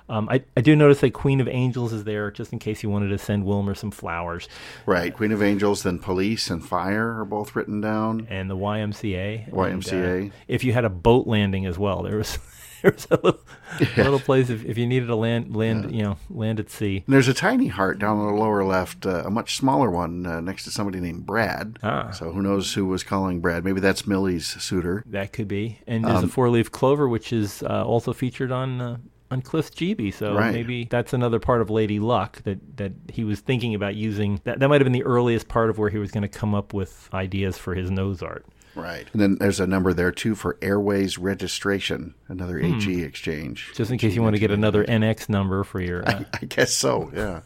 Um, 0.07 0.27
I, 0.29 0.43
I 0.55 0.61
do 0.61 0.75
notice 0.75 0.99
that 1.01 1.11
Queen 1.13 1.41
of 1.41 1.47
Angels 1.47 1.91
is 1.91 2.03
there 2.03 2.29
just 2.31 2.53
in 2.53 2.59
case 2.59 2.83
you 2.83 2.89
wanted 2.89 3.09
to 3.09 3.17
send 3.17 3.43
Wilmer 3.45 3.73
some 3.73 3.91
flowers. 3.91 4.47
Right. 4.85 5.13
Queen 5.13 5.31
of 5.31 5.41
Angels, 5.41 5.81
then 5.83 5.97
Police 5.99 6.49
and 6.49 6.63
Fire 6.63 7.19
are 7.19 7.25
both 7.25 7.55
written 7.55 7.81
down. 7.81 8.27
and 8.29 8.49
the 8.49 8.55
YMCA. 8.55 9.49
YMCA. 9.51 9.93
And, 10.21 10.31
uh, 10.31 10.35
if 10.47 10.63
you 10.63 10.73
had 10.73 10.85
a 10.85 10.89
boat 10.89 11.25
landing 11.27 11.65
as 11.65 11.79
well, 11.79 12.03
there 12.03 12.17
was 12.17 12.37
there 12.83 12.91
was 12.91 13.07
a 13.09 13.15
little, 13.15 13.39
a 13.79 14.03
little 14.03 14.19
place 14.19 14.51
if, 14.51 14.63
if 14.63 14.77
you 14.77 14.85
needed 14.85 15.07
to 15.07 15.15
land 15.15 15.55
land 15.55 15.95
you 15.95 16.03
know 16.03 16.17
land 16.29 16.59
at 16.59 16.69
sea. 16.69 17.03
And 17.07 17.13
there's 17.15 17.27
a 17.27 17.33
tiny 17.33 17.67
heart 17.69 17.97
down 17.97 18.19
on 18.19 18.27
the 18.27 18.39
lower 18.39 18.63
left, 18.63 19.07
uh, 19.07 19.23
a 19.25 19.31
much 19.31 19.57
smaller 19.57 19.89
one 19.89 20.25
uh, 20.27 20.39
next 20.39 20.65
to 20.65 20.71
somebody 20.71 20.99
named 20.99 21.25
Brad. 21.25 21.79
Ah. 21.81 22.11
So 22.11 22.31
who 22.31 22.43
knows 22.43 22.73
who 22.75 22.85
was 22.85 23.03
calling 23.03 23.39
Brad? 23.41 23.65
Maybe 23.65 23.79
that's 23.79 24.05
Millie's 24.05 24.45
suitor. 24.61 25.03
That 25.07 25.33
could 25.33 25.47
be. 25.47 25.79
And 25.87 26.05
there's 26.05 26.17
Um, 26.19 26.25
a 26.25 26.27
four 26.27 26.49
leaf 26.51 26.71
clover 26.71 27.09
which 27.09 27.33
is 27.33 27.63
uh, 27.63 27.83
also 27.83 28.13
featured 28.13 28.51
on. 28.51 29.01
On 29.31 29.41
Cliff's 29.41 29.71
Gee 29.71 29.93
Bee, 29.95 30.11
so 30.11 30.35
Right. 30.35 30.53
maybe 30.53 30.85
that's 30.89 31.11
another 31.11 31.39
part 31.39 31.61
of 31.61 31.69
Lady 31.69 31.99
Luck 31.99 32.43
that, 32.43 32.77
that 32.77 32.91
he 33.11 33.23
was 33.23 33.39
thinking 33.39 33.73
about 33.73 33.95
using. 33.95 34.39
That 34.43 34.59
that 34.59 34.67
might 34.69 34.81
have 34.81 34.85
been 34.85 34.93
the 34.93 35.03
earliest 35.03 35.47
part 35.47 35.69
of 35.69 35.77
where 35.79 35.89
he 35.89 35.97
was 35.97 36.11
going 36.11 36.21
to 36.21 36.27
come 36.27 36.53
up 36.53 36.73
with 36.73 37.09
ideas 37.13 37.57
for 37.57 37.73
his 37.73 37.89
nose 37.89 38.21
art. 38.21 38.45
Right. 38.75 39.07
And 39.13 39.21
then 39.21 39.37
there's 39.39 39.59
a 39.59 39.67
number 39.67 39.93
there 39.93 40.11
too 40.11 40.35
for 40.35 40.57
airways 40.61 41.17
registration, 41.17 42.13
another 42.27 42.59
AG 42.59 43.01
exchange. 43.03 43.71
Just 43.75 43.91
in 43.91 43.97
case 43.97 44.15
you 44.15 44.21
want 44.21 44.35
to 44.35 44.39
get 44.39 44.51
another 44.51 44.83
NX 44.85 45.29
number 45.29 45.63
for 45.63 45.79
your. 45.79 46.07
Uh, 46.07 46.23
I 46.33 46.45
guess 46.45 46.73
so, 46.73 47.11
yeah. 47.15 47.41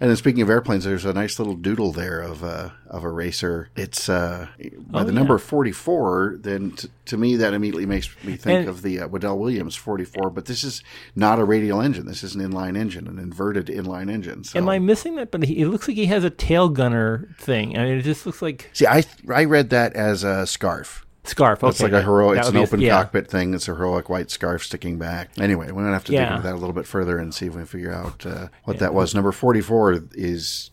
and 0.00 0.10
then 0.10 0.16
speaking 0.16 0.42
of 0.42 0.50
airplanes, 0.50 0.84
there's 0.84 1.04
a 1.04 1.12
nice 1.12 1.38
little 1.38 1.54
doodle 1.54 1.92
there 1.92 2.20
of 2.20 2.42
a 2.42 2.72
of 2.88 3.04
a 3.04 3.08
racer. 3.10 3.68
It's 3.76 4.08
uh, 4.08 4.48
by 4.78 5.00
Oh, 5.02 5.04
the 5.04 5.12
yeah. 5.12 5.18
number 5.18 5.38
44. 5.38 6.38
Then 6.40 6.72
t- 6.72 6.88
to 7.06 7.16
me, 7.16 7.36
that 7.36 7.54
immediately 7.54 7.86
makes 7.86 8.08
me 8.24 8.36
think 8.36 8.60
And- 8.60 8.68
of 8.68 8.82
the 8.82 9.00
uh, 9.00 9.08
Wedell 9.08 9.38
Williams 9.38 9.76
44. 9.76 10.30
But 10.30 10.46
this 10.46 10.64
is 10.64 10.82
not 11.14 11.38
a 11.38 11.44
radial 11.44 11.80
engine. 11.80 12.06
This 12.06 12.22
is 12.24 12.34
an 12.34 12.40
inline 12.40 12.76
engine, 12.76 13.06
an 13.06 13.18
inverted 13.18 13.66
inline 13.66 14.10
engine. 14.10 14.44
So. 14.44 14.58
Am 14.58 14.68
I 14.68 14.78
missing 14.78 15.14
that? 15.16 15.30
But 15.30 15.44
he, 15.44 15.60
it 15.60 15.68
looks 15.68 15.86
like 15.88 15.96
he 15.96 16.06
has 16.06 16.24
a 16.24 16.30
tail 16.30 16.68
gunner 16.68 17.28
thing. 17.38 17.76
I 17.78 17.84
mean, 17.84 17.98
it 17.98 18.02
just 18.02 18.26
looks 18.26 18.42
like 18.42 18.70
See, 18.72 18.86
I 18.86 19.04
I 19.32 19.44
read 19.44 19.70
that 19.70 19.94
as 19.94 20.24
a 20.24 20.46
scarf. 20.60 21.06
scarf. 21.24 21.62
It's 21.64 21.80
like 21.80 21.92
a 21.92 22.02
heroic. 22.02 22.34
that 22.36 22.40
It's 22.40 22.48
an 22.48 22.54
be 22.54 22.60
a- 22.60 22.62
open 22.64 22.80
yeah. 22.80 22.90
cockpit 23.02 23.30
thing. 23.30 23.54
It's 23.54 23.66
a 23.68 23.74
heroic 23.74 24.08
white 24.10 24.30
scarf 24.30 24.62
sticking 24.64 24.98
back. 24.98 25.30
Anyway, 25.38 25.66
we're 25.70 25.82
gonna 25.82 25.92
have 25.94 26.04
to 26.04 26.12
dig 26.12 26.20
into 26.20 26.42
that 26.42 26.52
a 26.52 26.58
little 26.58 26.74
bit 26.74 26.86
further 26.86 27.18
and 27.18 27.34
see 27.34 27.46
if 27.46 27.52
we 27.54 27.58
can 27.60 27.66
figure 27.66 27.92
out 27.92 28.26
uh, 28.26 28.48
what 28.64 28.78
that 28.78 28.92
was. 28.94 29.14
Number 29.14 29.32
forty-four 29.32 30.04
is 30.12 30.70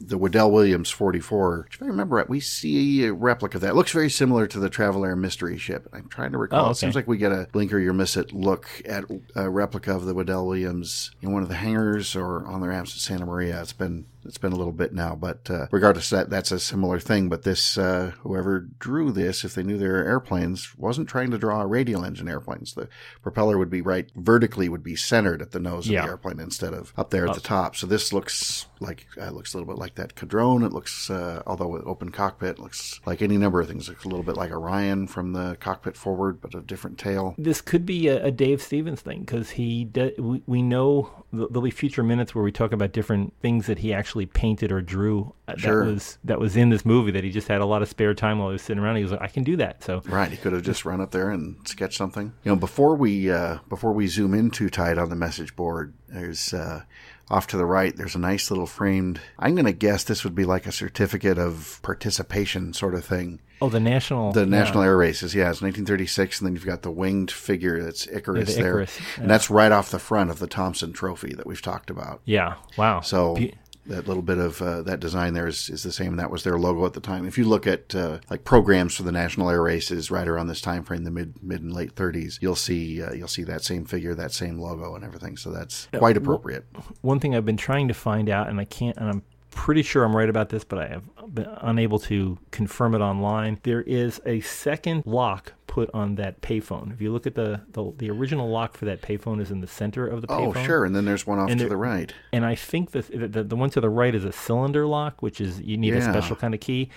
the 0.00 0.16
Wedell 0.16 0.50
Williams 0.50 0.88
forty-four. 0.88 1.68
If 1.70 1.82
I 1.82 1.86
remember 1.86 2.16
right, 2.16 2.28
we 2.30 2.40
see 2.40 3.04
a 3.04 3.12
replica 3.12 3.58
of 3.58 3.60
that. 3.60 3.70
It 3.70 3.74
looks 3.74 3.92
very 3.92 4.08
similar 4.08 4.46
to 4.46 4.58
the 4.58 4.70
Travel 4.70 5.04
Air 5.04 5.16
mystery 5.16 5.58
ship. 5.58 5.86
I'm 5.92 6.08
trying 6.08 6.32
to 6.32 6.38
recall. 6.38 6.68
Oh, 6.68 6.70
It 6.70 6.76
seems 6.76 6.94
like 6.94 7.06
we 7.06 7.18
get 7.18 7.30
a 7.32 7.46
blink 7.52 7.72
or 7.74 7.78
you 7.78 7.92
miss 7.92 8.16
it 8.16 8.32
look 8.32 8.66
at 8.86 9.04
a 9.34 9.50
replica 9.50 9.94
of 9.94 10.06
the 10.06 10.14
Wedell 10.14 10.46
Williams 10.46 11.10
in 11.20 11.30
one 11.32 11.42
of 11.42 11.50
the 11.50 11.56
hangars 11.56 12.16
or 12.16 12.46
on 12.46 12.62
their 12.62 12.70
ramps 12.70 12.94
at 12.94 13.00
Santa 13.02 13.26
Maria. 13.26 13.60
It's 13.60 13.74
been 13.74 14.06
it's 14.26 14.38
been 14.38 14.52
a 14.52 14.56
little 14.56 14.72
bit 14.72 14.92
now, 14.92 15.14
but 15.14 15.48
uh, 15.50 15.66
regardless, 15.70 16.10
that 16.10 16.30
that's 16.30 16.50
a 16.52 16.58
similar 16.58 16.98
thing. 17.00 17.28
But 17.28 17.42
this, 17.42 17.78
uh, 17.78 18.12
whoever 18.20 18.60
drew 18.78 19.12
this, 19.12 19.44
if 19.44 19.54
they 19.54 19.62
knew 19.62 19.78
they 19.78 19.88
were 19.88 20.04
airplanes, 20.04 20.74
wasn't 20.76 21.08
trying 21.08 21.30
to 21.30 21.38
draw 21.38 21.60
a 21.62 21.66
radial 21.66 22.04
engine 22.04 22.28
airplanes. 22.28 22.74
The 22.74 22.88
propeller 23.22 23.58
would 23.58 23.70
be 23.70 23.80
right 23.82 24.10
vertically, 24.16 24.68
would 24.68 24.82
be 24.82 24.96
centered 24.96 25.42
at 25.42 25.52
the 25.52 25.60
nose 25.60 25.88
Yeah. 25.88 26.00
of 26.00 26.04
the 26.06 26.10
airplane 26.12 26.40
instead 26.40 26.74
of 26.74 26.92
up 26.96 27.10
there 27.10 27.26
at 27.26 27.34
the 27.34 27.40
top. 27.40 27.76
So 27.76 27.86
this 27.86 28.12
looks 28.12 28.66
like 28.80 29.06
uh, 29.20 29.30
looks 29.30 29.54
a 29.54 29.58
little 29.58 29.72
bit 29.72 29.80
like 29.80 29.94
that 29.96 30.14
Caudron. 30.16 30.62
It 30.62 30.72
looks, 30.72 31.10
uh, 31.10 31.42
although 31.46 31.68
with 31.68 31.86
open 31.86 32.10
cockpit, 32.10 32.58
looks 32.58 33.00
like 33.06 33.22
any 33.22 33.36
number 33.36 33.60
of 33.60 33.68
things. 33.68 33.88
It 33.88 33.92
looks 33.92 34.04
a 34.04 34.08
little 34.08 34.24
bit 34.24 34.36
like 34.36 34.50
Orion 34.50 35.06
from 35.06 35.32
the 35.32 35.56
cockpit 35.60 35.96
forward, 35.96 36.40
but 36.40 36.54
a 36.54 36.60
different 36.60 36.98
tail. 36.98 37.34
This 37.38 37.60
could 37.60 37.84
be 37.86 38.08
a, 38.08 38.24
a 38.26 38.30
Dave 38.30 38.62
Stevens 38.62 39.00
thing 39.00 39.20
because 39.20 39.50
he 39.50 39.84
de- 39.84 40.14
we, 40.18 40.42
we 40.46 40.62
know 40.62 41.10
there'll 41.32 41.60
be 41.60 41.70
future 41.70 42.02
minutes 42.02 42.34
where 42.34 42.44
we 42.44 42.52
talk 42.52 42.72
about 42.72 42.92
different 42.92 43.34
things 43.40 43.66
that 43.66 43.78
he 43.78 43.92
actually 43.92 44.15
painted 44.24 44.72
or 44.72 44.80
drew 44.80 45.34
uh, 45.46 45.56
Sure. 45.58 45.84
that 45.84 45.92
was 45.92 46.18
that 46.24 46.40
was 46.40 46.56
in 46.56 46.70
this 46.70 46.86
movie 46.86 47.10
that 47.10 47.22
he 47.24 47.30
just 47.30 47.48
had 47.48 47.60
a 47.60 47.66
lot 47.66 47.82
of 47.82 47.88
spare 47.88 48.14
time 48.14 48.38
while 48.38 48.48
he 48.48 48.52
was 48.54 48.62
sitting 48.62 48.82
around. 48.82 48.96
He 48.96 49.02
was 49.02 49.12
like, 49.12 49.20
I 49.20 49.26
can 49.28 49.44
do 49.44 49.56
that. 49.56 49.84
So 49.84 50.00
Right, 50.06 50.30
he 50.30 50.38
could 50.38 50.54
have 50.54 50.62
just 50.62 50.86
run 50.86 51.02
up 51.02 51.10
there 51.10 51.28
and 51.30 51.56
sketched 51.68 51.98
something. 51.98 52.32
You 52.44 52.52
know, 52.52 52.56
before 52.56 52.94
we 52.94 53.30
uh, 53.30 53.58
before 53.68 53.92
we 53.92 54.06
zoom 54.06 54.32
in 54.32 54.50
too 54.50 54.70
tight 54.70 54.96
on 54.96 55.10
the 55.10 55.16
message 55.16 55.54
board, 55.54 55.92
there's 56.08 56.54
uh, 56.54 56.84
off 57.28 57.48
to 57.48 57.56
the 57.56 57.66
right. 57.66 57.94
There's 57.96 58.14
a 58.14 58.18
nice 58.20 58.50
little 58.50 58.66
framed. 58.66 59.20
I'm 59.38 59.54
going 59.56 59.64
to 59.66 59.72
guess 59.72 60.04
this 60.04 60.22
would 60.24 60.36
be 60.36 60.44
like 60.44 60.64
a 60.66 60.72
certificate 60.72 61.38
of 61.38 61.80
participation 61.82 62.72
sort 62.72 62.94
of 62.94 63.04
thing. 63.04 63.40
oh, 63.60 63.68
the 63.68 63.80
national 63.80 64.30
The 64.32 64.40
yeah. 64.40 64.46
National 64.46 64.84
Air 64.84 64.96
Races, 64.96 65.34
yeah, 65.34 65.50
it's 65.50 65.60
1936, 65.60 66.38
and 66.40 66.46
then 66.46 66.54
you've 66.54 66.64
got 66.66 66.82
the 66.82 66.90
winged 66.90 67.32
figure 67.32 67.82
that's 67.82 68.06
Icarus 68.06 68.54
the 68.54 68.62
there, 68.62 68.70
Icarus, 68.82 68.98
and 69.16 69.28
that's 69.28 69.50
right 69.50 69.72
off 69.72 69.90
the 69.90 69.98
front 69.98 70.30
of 70.30 70.38
the 70.38 70.46
Thompson 70.46 70.92
Trophy 70.92 71.34
that 71.34 71.46
we've 71.46 71.62
talked 71.62 71.90
about. 71.90 72.20
Yeah. 72.26 72.54
Wow. 72.76 73.00
So 73.00 73.34
Be- 73.34 73.54
that 73.88 74.06
little 74.06 74.22
bit 74.22 74.38
of 74.38 74.60
uh, 74.60 74.82
that 74.82 75.00
design 75.00 75.34
there 75.34 75.46
is, 75.46 75.68
is 75.68 75.82
the 75.82 75.92
same. 75.92 76.16
That 76.16 76.30
was 76.30 76.44
their 76.44 76.58
logo 76.58 76.84
at 76.86 76.92
the 76.92 77.00
time. 77.00 77.26
If 77.26 77.38
you 77.38 77.44
look 77.44 77.66
at 77.66 77.94
uh, 77.94 78.18
like 78.30 78.44
programs 78.44 78.94
for 78.94 79.02
the 79.02 79.12
national 79.12 79.50
air 79.50 79.62
races 79.62 80.10
right 80.10 80.26
around 80.26 80.48
this 80.48 80.60
time 80.60 80.84
frame, 80.84 81.04
the 81.04 81.10
mid 81.10 81.42
mid 81.42 81.62
and 81.62 81.72
late 81.72 81.94
30s, 81.94 82.38
you'll 82.40 82.56
see 82.56 83.02
uh, 83.02 83.12
you'll 83.12 83.28
see 83.28 83.44
that 83.44 83.62
same 83.62 83.84
figure, 83.84 84.14
that 84.14 84.32
same 84.32 84.58
logo, 84.58 84.94
and 84.94 85.04
everything. 85.04 85.36
So 85.36 85.50
that's 85.50 85.88
quite 85.96 86.16
appropriate. 86.16 86.64
one 87.02 87.20
thing 87.20 87.34
I've 87.34 87.46
been 87.46 87.56
trying 87.56 87.88
to 87.88 87.94
find 87.94 88.28
out, 88.28 88.48
and 88.48 88.60
I 88.60 88.64
can't, 88.64 88.96
and 88.96 89.08
I'm 89.08 89.22
pretty 89.50 89.82
sure 89.82 90.04
I'm 90.04 90.14
right 90.14 90.28
about 90.28 90.50
this, 90.50 90.64
but 90.64 90.78
I 90.78 90.86
have 90.88 91.04
been 91.34 91.48
unable 91.62 91.98
to 92.00 92.38
confirm 92.50 92.94
it 92.94 93.00
online. 93.00 93.58
There 93.62 93.82
is 93.82 94.20
a 94.26 94.40
second 94.40 95.04
lock 95.06 95.54
put 95.76 95.90
on 95.92 96.14
that 96.14 96.40
payphone. 96.40 96.90
If 96.90 97.02
you 97.02 97.12
look 97.12 97.26
at 97.26 97.34
the 97.34 97.60
the, 97.72 97.92
the 97.98 98.08
original 98.10 98.48
lock 98.48 98.74
for 98.78 98.86
that 98.86 99.02
payphone 99.02 99.42
is 99.42 99.50
in 99.50 99.60
the 99.60 99.66
center 99.66 100.06
of 100.06 100.22
the 100.22 100.28
Oh, 100.30 100.54
sure. 100.64 100.86
And 100.86 100.96
then 100.96 101.04
there's 101.04 101.26
one 101.26 101.38
off 101.38 101.50
And 101.50 101.58
to 101.58 101.64
there- 101.64 101.68
the 101.68 101.76
right. 101.76 102.12
And 102.32 102.46
I 102.46 102.54
think 102.54 102.92
the, 102.92 103.02
the 103.02 103.42
the 103.44 103.56
one 103.56 103.68
to 103.70 103.80
the 103.82 103.90
right 103.90 104.14
is 104.14 104.24
a 104.24 104.32
cylinder 104.32 104.86
lock, 104.86 105.20
which 105.22 105.38
is 105.38 105.60
you 105.60 105.76
need 105.76 105.92
a 105.92 106.00
special 106.02 106.34
kind 106.34 106.54
of 106.54 106.60
key. 106.60 106.88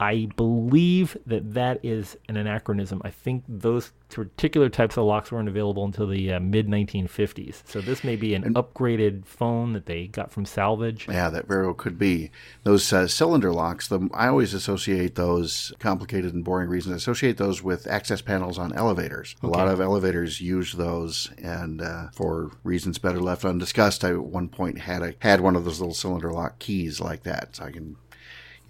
I 0.00 0.28
believe 0.36 1.16
that 1.26 1.54
that 1.54 1.80
is 1.84 2.16
an 2.28 2.36
anachronism. 2.36 3.00
I 3.04 3.10
think 3.10 3.44
those 3.48 3.92
particular 4.10 4.68
types 4.68 4.96
of 4.96 5.04
locks 5.04 5.32
weren't 5.32 5.48
available 5.48 5.84
until 5.84 6.06
the 6.06 6.32
uh, 6.34 6.40
mid 6.40 6.66
1950s. 6.66 7.62
So 7.66 7.80
this 7.80 8.04
may 8.04 8.16
be 8.16 8.34
an 8.34 8.54
upgraded 8.54 9.24
phone 9.24 9.72
that 9.72 9.86
they 9.86 10.06
got 10.08 10.30
from 10.30 10.44
salvage. 10.44 11.06
Yeah, 11.08 11.30
that 11.30 11.46
very 11.46 11.66
well 11.66 11.74
could 11.74 11.98
be. 11.98 12.30
Those 12.64 12.92
uh, 12.92 13.08
cylinder 13.08 13.52
locks, 13.52 13.88
the, 13.88 14.08
I 14.12 14.28
always 14.28 14.54
associate 14.54 15.14
those, 15.14 15.72
complicated 15.78 16.34
and 16.34 16.44
boring 16.44 16.68
reasons, 16.68 16.94
I 16.94 16.96
associate 16.96 17.36
those 17.36 17.62
with 17.62 17.86
access 17.86 18.20
panels 18.20 18.58
on 18.58 18.72
elevators. 18.74 19.36
A 19.42 19.46
lot 19.46 19.68
of 19.68 19.80
elevators 19.80 20.40
use 20.40 20.72
those, 20.72 21.30
and 21.42 21.80
uh, 21.80 22.08
for 22.12 22.50
reasons 22.64 22.98
better 22.98 23.20
left 23.20 23.44
undiscussed, 23.44 24.04
I 24.04 24.10
at 24.10 24.24
one 24.24 24.48
point 24.48 24.80
had 24.80 25.02
a 25.02 25.14
had 25.20 25.40
one 25.40 25.56
of 25.56 25.64
those 25.64 25.80
little 25.80 25.94
cylinder 25.94 26.32
lock 26.32 26.58
keys 26.58 27.00
like 27.00 27.22
that, 27.22 27.56
so 27.56 27.64
I 27.64 27.70
can. 27.70 27.96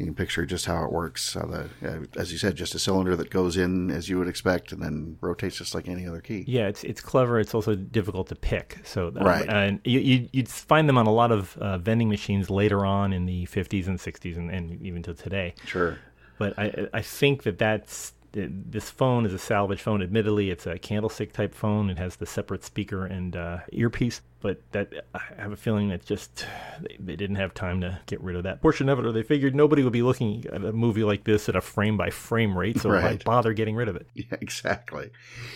You 0.03 0.07
can 0.09 0.17
picture 0.17 0.45
just 0.45 0.67
how 0.67 0.85
it 0.85 0.91
works. 0.91 1.35
How 1.35 1.47
the, 1.47 1.69
uh, 1.87 2.21
as 2.21 2.33
you 2.33 2.39
said, 2.39 2.57
just 2.57 2.75
a 2.75 2.81
cylinder 2.81 3.15
that 3.15 3.31
goes 3.31 3.57
in 3.57 3.89
as 3.89 4.09
you 4.09 4.19
would 4.19 4.27
expect, 4.27 4.73
and 4.73 4.83
then 4.83 5.17
rotates 5.21 5.57
just 5.57 5.77
like 5.77 5.87
any 5.87 6.09
other 6.09 6.21
key. 6.21 6.45
Yeah, 6.49 6.67
it's 6.67 6.83
it's 6.83 7.01
clever. 7.01 7.39
It's 7.39 7.55
also 7.55 7.77
difficult 7.77 8.27
to 8.29 8.35
pick. 8.35 8.79
So 8.83 9.09
um, 9.09 9.15
Right. 9.15 9.49
and 9.49 9.79
you, 9.85 10.01
you 10.01 10.29
you'd 10.33 10.49
find 10.49 10.89
them 10.89 10.99
on 10.99 11.07
a 11.07 11.13
lot 11.13 11.31
of 11.31 11.57
uh, 11.59 11.79
vending 11.79 12.09
machines 12.09 12.51
later 12.51 12.85
on 12.85 13.13
in 13.13 13.27
the 13.27 13.47
50s 13.47 13.87
and 13.87 13.97
60s 13.97 14.37
and, 14.37 14.51
and 14.51 14.83
even 14.83 15.05
to 15.05 15.15
today. 15.15 15.55
Sure. 15.67 15.99
But 16.37 16.59
I 16.59 16.89
I 16.93 17.01
think 17.03 17.45
that 17.45 17.59
that's 17.59 18.13
this 18.33 18.91
phone 18.91 19.27
is 19.27 19.35
a 19.35 19.39
salvage 19.39 19.83
phone. 19.83 20.03
Admittedly, 20.03 20.51
it's 20.51 20.67
a 20.67 20.79
candlestick 20.79 21.33
type 21.33 21.55
phone. 21.55 21.91
It 21.91 21.99
has 21.99 22.17
the 22.17 22.27
separate 22.27 22.65
speaker 22.65 23.05
and 23.05 23.37
uh, 23.37 23.59
earpiece. 23.73 24.23
But 24.41 24.61
that 24.73 24.93
I 25.15 25.21
have 25.39 25.53
a 25.53 25.57
feeling 25.57 25.91
that 25.91 26.05
just 26.05 26.47
they, 26.81 26.97
they 26.99 27.15
didn't 27.15 27.37
have 27.37 27.55
time 27.55 27.81
to 27.83 28.01
get 28.07 28.21
rid 28.21 28.35
of 28.35 28.43
that 28.43 28.61
portion 28.61 28.89
of 28.89 28.99
it, 28.99 29.07
or 29.07 29.13
they 29.13 29.23
figured 29.23 29.55
nobody 29.55 29.85
would 29.85 29.93
be 29.93 30.03
looking 30.03 30.45
at 30.53 30.65
a 30.65 30.73
movie 30.73 31.05
like 31.05 31.23
this 31.23 31.49
at 31.49 31.55
a 31.55 31.61
frame 31.61 31.97
by 31.97 32.11
frame 32.11 32.59
rate. 32.59 32.81
So 32.81 32.89
why 32.89 33.19
bother 33.25 33.53
getting 33.53 33.77
rid 33.77 33.89
of 33.89 33.95
it? 33.95 34.09
Yeah, 34.15 34.25
exactly. 34.41 35.11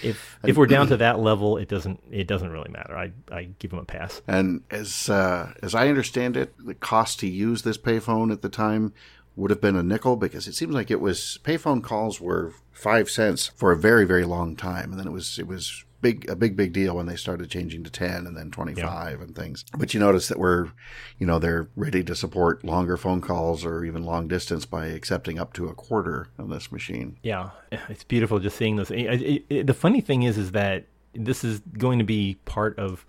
if 0.04 0.38
if 0.44 0.56
we're 0.56 0.66
down 0.66 0.86
to 0.88 0.98
that 0.98 1.18
level, 1.18 1.56
it 1.56 1.68
doesn't 1.68 2.00
it 2.12 2.28
doesn't 2.28 2.50
really 2.50 2.70
matter. 2.70 2.96
I 2.96 3.10
I 3.32 3.48
give 3.58 3.72
them 3.72 3.80
a 3.80 3.84
pass. 3.84 4.22
And 4.28 4.62
as 4.70 5.10
uh, 5.10 5.52
as 5.64 5.74
I 5.74 5.88
understand 5.88 6.36
it, 6.36 6.54
the 6.64 6.74
cost 6.74 7.18
to 7.20 7.26
use 7.26 7.62
this 7.62 7.78
payphone 7.78 8.30
at 8.30 8.42
the 8.42 8.48
time 8.48 8.92
would 9.36 9.50
have 9.50 9.60
been 9.60 9.76
a 9.76 9.82
nickel 9.82 10.16
because 10.16 10.48
it 10.48 10.54
seems 10.54 10.74
like 10.74 10.90
it 10.90 11.00
was 11.00 11.38
payphone 11.44 11.82
calls 11.82 12.20
were 12.20 12.52
five 12.72 13.08
cents 13.10 13.48
for 13.54 13.70
a 13.72 13.76
very 13.76 14.04
very 14.04 14.24
long 14.24 14.56
time, 14.56 14.90
and 14.90 14.98
then 14.98 15.06
it 15.06 15.12
was 15.12 15.38
it 15.38 15.46
was 15.46 15.84
big 16.02 16.28
a 16.28 16.36
big 16.36 16.56
big 16.56 16.72
deal 16.72 16.94
when 16.96 17.06
they 17.06 17.16
started 17.16 17.48
changing 17.50 17.82
to 17.82 17.90
ten 17.90 18.26
and 18.26 18.36
then 18.36 18.50
twenty 18.50 18.74
five 18.74 19.20
and 19.20 19.34
things. 19.34 19.64
But 19.76 19.94
you 19.94 20.00
notice 20.00 20.28
that 20.28 20.38
we're 20.38 20.70
you 21.18 21.26
know 21.26 21.38
they're 21.38 21.68
ready 21.76 22.02
to 22.04 22.14
support 22.14 22.64
longer 22.64 22.96
phone 22.96 23.20
calls 23.20 23.64
or 23.64 23.84
even 23.84 24.04
long 24.04 24.28
distance 24.28 24.64
by 24.66 24.86
accepting 24.86 25.38
up 25.38 25.52
to 25.54 25.68
a 25.68 25.74
quarter 25.74 26.28
on 26.38 26.50
this 26.50 26.70
machine. 26.72 27.18
Yeah, 27.22 27.50
it's 27.88 28.04
beautiful 28.04 28.38
just 28.38 28.56
seeing 28.56 28.76
those. 28.76 28.90
It, 28.90 29.04
it, 29.22 29.44
it- 29.48 29.66
the 29.66 29.74
funny 29.74 30.00
thing 30.00 30.22
is, 30.22 30.36
is 30.38 30.52
that 30.52 30.86
this 31.14 31.44
is 31.44 31.60
going 31.78 31.98
to 31.98 32.04
be 32.04 32.36
part 32.44 32.78
of, 32.78 33.06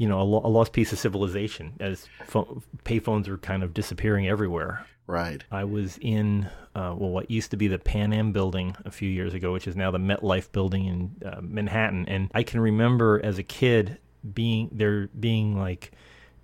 you 0.00 0.08
know, 0.08 0.18
a, 0.18 0.24
lo- 0.24 0.40
a 0.42 0.48
lost 0.48 0.72
piece 0.72 0.94
of 0.94 0.98
civilization 0.98 1.74
as 1.78 2.08
pho- 2.24 2.62
payphones 2.84 3.28
are 3.28 3.36
kind 3.36 3.62
of 3.62 3.74
disappearing 3.74 4.26
everywhere. 4.26 4.86
Right. 5.06 5.44
I 5.50 5.64
was 5.64 5.98
in 6.00 6.46
uh, 6.74 6.94
well, 6.96 7.10
what 7.10 7.30
used 7.30 7.50
to 7.50 7.58
be 7.58 7.68
the 7.68 7.78
Pan 7.78 8.14
Am 8.14 8.32
building 8.32 8.74
a 8.86 8.90
few 8.90 9.10
years 9.10 9.34
ago, 9.34 9.52
which 9.52 9.68
is 9.68 9.76
now 9.76 9.90
the 9.90 9.98
MetLife 9.98 10.52
building 10.52 10.86
in 10.86 11.28
uh, 11.28 11.40
Manhattan, 11.42 12.08
and 12.08 12.30
I 12.32 12.44
can 12.44 12.60
remember 12.60 13.20
as 13.22 13.38
a 13.38 13.42
kid 13.42 13.98
being 14.32 14.70
there 14.72 15.08
being 15.08 15.58
like 15.58 15.92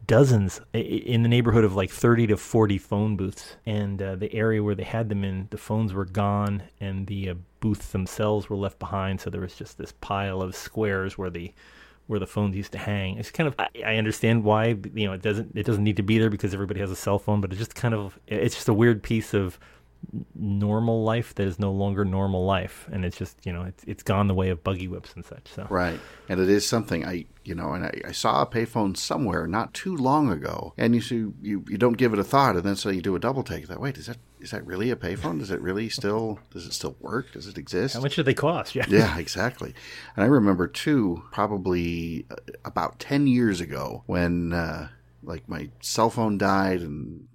dozens 0.06 0.60
in 0.74 1.22
the 1.22 1.28
neighborhood 1.28 1.64
of 1.64 1.74
like 1.74 1.90
30 1.90 2.26
to 2.26 2.36
40 2.36 2.76
phone 2.76 3.16
booths 3.16 3.56
and 3.64 4.00
uh, 4.02 4.16
the 4.16 4.32
area 4.34 4.62
where 4.62 4.74
they 4.74 4.84
had 4.84 5.08
them 5.08 5.24
in 5.24 5.48
the 5.50 5.58
phones 5.58 5.92
were 5.92 6.04
gone 6.04 6.62
and 6.80 7.06
the 7.06 7.30
uh, 7.30 7.34
booths 7.60 7.90
themselves 7.90 8.48
were 8.48 8.56
left 8.56 8.78
behind 8.78 9.20
so 9.20 9.28
there 9.28 9.40
was 9.40 9.56
just 9.56 9.76
this 9.76 9.92
pile 10.00 10.40
of 10.40 10.54
squares 10.54 11.18
where 11.18 11.28
the 11.28 11.52
where 12.06 12.20
the 12.20 12.26
phones 12.26 12.54
used 12.56 12.72
to 12.72 12.78
hang. 12.78 13.18
It's 13.18 13.30
kind 13.30 13.48
of 13.48 13.54
I, 13.58 13.96
understand 13.96 14.44
why 14.44 14.76
you 14.94 15.06
know 15.06 15.12
it 15.12 15.22
doesn't 15.22 15.52
it 15.56 15.66
doesn't 15.66 15.82
need 15.82 15.96
to 15.96 16.02
be 16.02 16.18
there 16.18 16.30
because 16.30 16.54
everybody 16.54 16.80
has 16.80 16.90
a 16.90 16.96
cell 16.96 17.18
phone 17.18 17.40
but 17.40 17.52
it 17.52 17.56
just 17.56 17.74
kind 17.74 17.94
of 17.94 18.18
it's 18.26 18.54
just 18.54 18.68
a 18.68 18.74
weird 18.74 19.02
piece 19.02 19.34
of 19.34 19.58
normal 20.34 21.02
life 21.04 21.34
that 21.34 21.46
is 21.46 21.58
no 21.58 21.72
longer 21.72 22.04
normal 22.04 22.44
life, 22.44 22.88
and 22.92 23.04
it's 23.04 23.16
just 23.16 23.44
you 23.44 23.52
know 23.52 23.62
it's 23.62 23.84
it's 23.84 24.02
gone 24.02 24.28
the 24.28 24.34
way 24.34 24.50
of 24.50 24.62
buggy 24.62 24.88
whips 24.88 25.12
and 25.14 25.24
such. 25.24 25.48
So 25.54 25.66
Right. 25.70 26.00
And 26.28 26.40
it 26.40 26.48
is 26.48 26.66
something 26.66 27.04
I, 27.04 27.26
you 27.44 27.54
know, 27.54 27.72
and 27.72 27.84
I, 27.84 28.00
I 28.08 28.12
saw 28.12 28.42
a 28.42 28.46
payphone 28.46 28.96
somewhere 28.96 29.46
not 29.46 29.74
too 29.74 29.96
long 29.96 30.30
ago, 30.30 30.74
and 30.76 30.94
you 30.94 31.00
see, 31.00 31.26
you, 31.42 31.64
you 31.68 31.78
don't 31.78 31.96
give 31.96 32.12
it 32.12 32.18
a 32.18 32.24
thought, 32.24 32.56
and 32.56 32.64
then 32.64 32.76
so 32.76 32.90
you 32.90 33.02
do 33.02 33.14
a 33.14 33.20
double 33.20 33.42
take. 33.42 33.68
That 33.68 33.80
wait, 33.80 33.98
is 33.98 34.06
that 34.06 34.18
is 34.40 34.50
that 34.50 34.66
really 34.66 34.90
a 34.90 34.96
payphone? 34.96 35.38
Does 35.38 35.50
it 35.50 35.60
really 35.60 35.88
still 35.88 36.38
does 36.50 36.66
it 36.66 36.72
still 36.72 36.96
work? 37.00 37.32
Does 37.32 37.46
it 37.46 37.58
exist? 37.58 37.94
how 37.94 38.00
much 38.00 38.16
do 38.16 38.22
they 38.22 38.34
cost? 38.34 38.74
Yeah. 38.74 38.86
yeah, 38.88 39.18
exactly. 39.18 39.74
And 40.16 40.24
I 40.24 40.28
remember 40.28 40.66
too, 40.66 41.22
probably 41.32 42.26
uh, 42.30 42.36
about 42.64 42.98
ten 42.98 43.26
years 43.26 43.60
ago, 43.60 44.02
when 44.06 44.52
uh, 44.52 44.88
like 45.26 45.48
my 45.48 45.68
cell 45.80 46.10
phone 46.10 46.38
died 46.38 46.80
and 46.80 47.26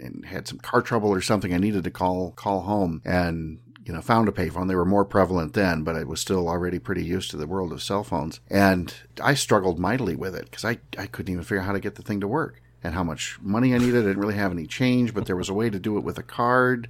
and 0.00 0.26
had 0.26 0.48
some 0.48 0.58
car 0.58 0.82
trouble 0.82 1.10
or 1.10 1.20
something. 1.20 1.54
I 1.54 1.58
needed 1.58 1.84
to 1.84 1.90
call 1.90 2.32
call 2.32 2.62
home 2.62 3.02
and 3.04 3.60
you 3.84 3.92
know 3.92 4.00
found 4.00 4.28
a 4.28 4.32
payphone. 4.32 4.68
They 4.68 4.74
were 4.74 4.84
more 4.84 5.04
prevalent 5.04 5.54
then, 5.54 5.84
but 5.84 5.96
I 5.96 6.04
was 6.04 6.20
still 6.20 6.48
already 6.48 6.78
pretty 6.78 7.04
used 7.04 7.30
to 7.30 7.36
the 7.36 7.46
world 7.46 7.72
of 7.72 7.82
cell 7.82 8.02
phones, 8.02 8.40
and 8.50 8.92
I 9.22 9.34
struggled 9.34 9.78
mightily 9.78 10.16
with 10.16 10.34
it 10.34 10.46
because 10.46 10.64
I 10.64 10.78
I 10.98 11.06
couldn't 11.06 11.32
even 11.32 11.44
figure 11.44 11.60
out 11.60 11.66
how 11.66 11.72
to 11.72 11.80
get 11.80 11.94
the 11.94 12.02
thing 12.02 12.20
to 12.20 12.28
work 12.28 12.60
and 12.82 12.94
how 12.94 13.04
much 13.04 13.38
money 13.40 13.74
I 13.74 13.78
needed. 13.78 14.04
I 14.04 14.08
didn't 14.08 14.20
really 14.20 14.34
have 14.34 14.52
any 14.52 14.66
change, 14.66 15.14
but 15.14 15.26
there 15.26 15.36
was 15.36 15.48
a 15.48 15.54
way 15.54 15.70
to 15.70 15.78
do 15.78 15.96
it 15.96 16.04
with 16.04 16.18
a 16.18 16.22
card, 16.22 16.88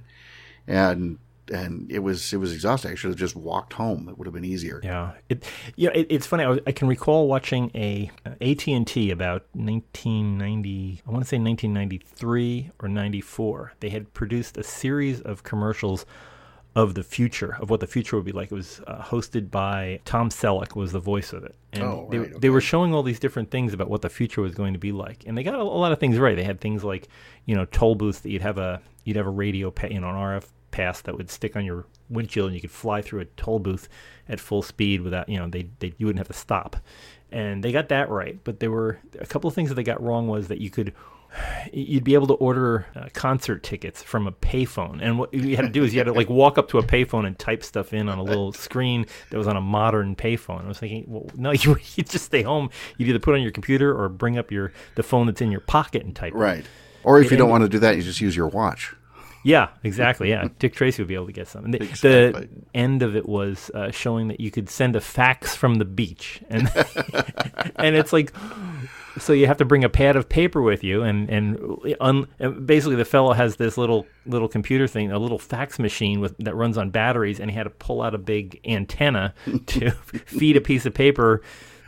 and 0.65 1.19
and 1.51 1.91
it 1.91 1.99
was 1.99 2.33
it 2.33 2.37
was 2.37 2.53
exhausting. 2.53 2.91
I 2.91 2.95
should 2.95 3.09
have 3.09 3.19
just 3.19 3.35
walked 3.35 3.73
home. 3.73 4.09
It 4.09 4.17
would 4.17 4.27
have 4.27 4.33
been 4.33 4.45
easier. 4.45 4.79
Yeah, 4.83 5.13
it 5.29 5.45
yeah 5.75 5.89
it, 5.93 6.07
it's 6.09 6.27
funny. 6.27 6.43
I, 6.43 6.49
was, 6.49 6.59
I 6.67 6.71
can 6.71 6.87
recall 6.87 7.27
watching 7.27 7.71
a 7.75 8.11
AT 8.41 8.67
and 8.67 8.85
T 8.85 9.11
about 9.11 9.45
1990. 9.53 11.01
I 11.07 11.11
want 11.11 11.23
to 11.23 11.27
say 11.27 11.37
1993 11.37 12.71
or 12.79 12.89
94. 12.89 13.73
They 13.79 13.89
had 13.89 14.13
produced 14.13 14.57
a 14.57 14.63
series 14.63 15.21
of 15.21 15.43
commercials 15.43 16.05
of 16.75 16.93
the 16.93 17.03
future 17.03 17.57
of 17.59 17.71
what 17.71 17.79
the 17.79 17.87
future 17.87 18.15
would 18.15 18.25
be 18.25 18.31
like. 18.31 18.51
It 18.51 18.55
was 18.55 18.81
uh, 18.85 19.01
hosted 19.01 19.49
by 19.49 19.99
Tom 20.05 20.29
Selleck 20.29 20.75
was 20.75 20.91
the 20.91 20.99
voice 20.99 21.33
of 21.33 21.43
it, 21.43 21.55
and 21.73 21.83
Oh, 21.83 22.07
they, 22.11 22.19
right, 22.19 22.39
they 22.41 22.49
were 22.51 22.61
showing 22.61 22.93
all 22.93 23.01
these 23.01 23.19
different 23.19 23.49
things 23.49 23.73
about 23.73 23.89
what 23.89 24.03
the 24.03 24.09
future 24.09 24.41
was 24.41 24.53
going 24.53 24.73
to 24.73 24.79
be 24.79 24.91
like, 24.91 25.23
and 25.25 25.35
they 25.35 25.41
got 25.41 25.55
a, 25.55 25.61
a 25.61 25.63
lot 25.63 25.91
of 25.91 25.99
things 25.99 26.19
right. 26.19 26.35
They 26.35 26.43
had 26.43 26.61
things 26.61 26.83
like 26.83 27.07
you 27.45 27.55
know 27.55 27.65
toll 27.65 27.95
booths 27.95 28.19
that 28.19 28.29
you'd 28.29 28.43
have 28.43 28.59
a 28.59 28.79
you'd 29.05 29.17
have 29.17 29.25
a 29.25 29.31
radio 29.31 29.73
you 29.89 29.99
know 29.99 30.09
an 30.09 30.15
RF 30.15 30.45
pass 30.77 31.01
that 31.01 31.15
would 31.17 31.29
stick 31.31 31.55
on 31.55 31.65
your 31.65 31.85
windshield 32.09 32.47
and 32.47 32.55
you 32.55 32.61
could 32.61 32.71
fly 32.71 33.01
through 33.01 33.19
a 33.21 33.25
toll 33.41 33.59
booth 33.59 33.89
at 34.29 34.39
full 34.39 34.61
speed 34.61 35.01
without 35.01 35.27
you 35.27 35.37
know 35.39 35.47
they, 35.49 35.63
they 35.79 35.93
you 35.97 36.05
wouldn't 36.05 36.19
have 36.19 36.27
to 36.27 36.33
stop 36.47 36.75
and 37.31 37.63
they 37.63 37.71
got 37.71 37.89
that 37.89 38.09
right 38.09 38.35
but 38.43 38.59
there 38.59 38.71
were 38.71 38.99
a 39.19 39.25
couple 39.25 39.47
of 39.47 39.53
things 39.55 39.69
that 39.69 39.75
they 39.75 39.83
got 39.83 40.01
wrong 40.01 40.27
was 40.27 40.47
that 40.47 40.59
you 40.59 40.69
could 40.69 40.93
you'd 41.73 42.03
be 42.05 42.13
able 42.13 42.27
to 42.27 42.33
order 42.35 42.85
uh, 42.95 43.07
concert 43.13 43.61
tickets 43.61 44.01
from 44.01 44.27
a 44.27 44.31
payphone 44.31 44.99
and 45.01 45.19
what 45.19 45.33
you 45.33 45.55
had 45.57 45.63
to 45.65 45.69
do 45.71 45.83
is 45.83 45.93
you 45.93 45.99
had 45.99 46.05
to 46.07 46.13
like 46.13 46.29
walk 46.29 46.57
up 46.57 46.69
to 46.69 46.77
a 46.77 46.83
payphone 46.83 47.25
and 47.27 47.37
type 47.37 47.63
stuff 47.63 47.91
in 47.93 48.07
on 48.07 48.17
a 48.17 48.23
little 48.23 48.53
screen 48.53 49.05
that 49.29 49.37
was 49.37 49.47
on 49.47 49.57
a 49.57 49.61
modern 49.61 50.15
payphone 50.15 50.63
i 50.63 50.67
was 50.67 50.79
thinking 50.79 51.03
well 51.07 51.29
no 51.35 51.51
you 51.63 51.75
you 51.95 52.03
just 52.03 52.25
stay 52.25 52.41
home 52.43 52.69
you'd 52.97 53.09
either 53.09 53.19
put 53.19 53.33
it 53.33 53.37
on 53.37 53.43
your 53.43 53.51
computer 53.51 53.89
or 53.99 54.07
bring 54.09 54.37
up 54.37 54.51
your 54.51 54.71
the 54.95 55.03
phone 55.03 55.25
that's 55.27 55.41
in 55.41 55.51
your 55.51 55.61
pocket 55.61 56.03
and 56.05 56.15
type 56.15 56.33
it. 56.33 56.37
Right. 56.37 56.65
Or 57.03 57.19
if 57.19 57.25
you 57.25 57.31
And- 57.31 57.39
don't 57.39 57.49
want 57.49 57.63
to 57.63 57.69
do 57.69 57.79
that, 57.79 57.95
you 57.95 58.01
just 58.01 58.19
use 58.19 58.35
your 58.35 58.47
watch. 58.47 58.93
Yeah, 59.47 59.69
exactly. 59.81 60.29
Yeah, 60.29 60.49
Dick 60.59 60.73
Tracy 60.75 61.01
would 61.01 61.07
be 61.07 61.15
able 61.15 61.27
to 61.27 61.31
get 61.31 61.47
something. 61.47 61.71
The, 61.71 61.81
Exactly. 61.83 62.31
the 62.31 62.49
end 62.75 63.01
of 63.01 63.15
it 63.15 63.29
was 63.29 63.71
uh, 63.73 63.91
showing 63.91 64.27
that 64.27 64.41
you 64.41 64.51
could 64.51 64.69
send 64.69 64.97
a 64.97 64.99
fax 64.99 65.55
from 65.55 65.75
the 65.75 65.85
beach, 65.85 66.41
and 66.49 66.69
and 67.77 67.95
it's 67.95 68.11
like, 68.11 68.33
so 69.17 69.31
you 69.31 69.47
have 69.47 69.55
to 69.57 69.65
bring 69.65 69.85
a 69.85 69.89
pad 69.89 70.17
of 70.17 70.27
paper 70.27 70.61
with 70.61 70.83
you, 70.83 71.01
and 71.01 71.29
and, 71.29 71.57
un, 72.01 72.27
and 72.39 72.67
basically 72.67 72.97
the 72.97 73.05
fellow 73.05 73.31
has 73.31 73.55
this 73.55 73.77
little 73.77 74.05
little 74.25 74.49
computer 74.49 74.85
thing, 74.85 75.13
a 75.13 75.17
little 75.19 75.39
fax 75.39 75.79
machine 75.79 76.19
with 76.19 76.35
that 76.39 76.53
runs 76.53 76.77
on 76.77 76.89
batteries, 76.89 77.39
and 77.39 77.49
he 77.49 77.55
had 77.55 77.63
to 77.63 77.69
pull 77.69 78.01
out 78.01 78.13
a 78.13 78.17
big 78.17 78.59
antenna 78.65 79.33
to 79.67 79.91
feed 80.25 80.57
a 80.57 80.61
piece 80.61 80.85
of 80.85 80.93
paper 80.93 81.41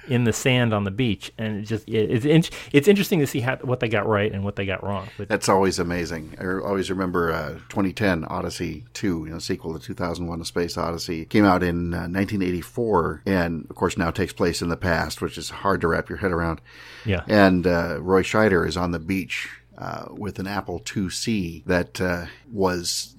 in 0.10 0.24
the 0.24 0.34
sand 0.34 0.74
on 0.74 0.84
the 0.84 0.92
beach, 0.92 1.32
and 1.38 1.58
it 1.58 1.64
just 1.64 1.88
it, 1.88 2.12
it's 2.12 2.26
in, 2.26 2.44
it's 2.72 2.88
interesting 2.88 3.20
to 3.20 3.28
see 3.28 3.40
how, 3.40 3.58
what 3.58 3.80
they 3.80 3.88
got 3.88 4.08
right 4.08 4.32
and 4.32 4.44
what 4.44 4.56
they 4.56 4.66
got 4.66 4.84
wrong. 4.84 5.08
But 5.18 5.30
That's 5.30 5.50
always 5.50 5.80
amazing. 5.80 6.36
I 6.40 6.46
always 6.68 6.90
remember 6.90 7.32
uh, 7.32 7.54
2010 7.70 8.26
Odyssey 8.26 8.86
2, 8.94 9.26
you 9.26 9.32
know, 9.32 9.40
sequel 9.40 9.78
to 9.78 9.86
2001: 9.86 10.42
A 10.42 10.46
Space 10.46 10.78
Odyssey, 10.78 11.26
came 11.26 11.46
out 11.46 11.64
in 11.64 11.94
uh, 11.94 12.08
1984, 12.10 13.24
and 13.26 13.66
of 13.70 13.76
course 13.76 13.98
now 13.98 14.12
takes 14.12 14.34
place 14.34 14.62
in 14.62 14.70
the 14.70 14.78
past, 14.78 15.22
which 15.22 15.38
is 15.38 15.50
hard 15.50 15.82
to 15.82 15.88
wrap 15.88 16.10
your 16.10 16.20
head 16.20 16.32
around. 16.32 16.62
yeah, 17.06 17.24
And 17.28 17.66
uh, 17.68 18.02
Roy 18.02 18.24
Scheider 18.24 18.68
is 18.68 18.78
on 18.78 18.92
the 18.92 19.00
beach 19.00 19.50
uh, 19.78 20.06
with 20.12 20.40
an 20.40 20.48
Apple 20.48 20.80
IIc 20.82 21.66
that 21.66 22.02
uh, 22.02 22.26
was. 22.52 23.16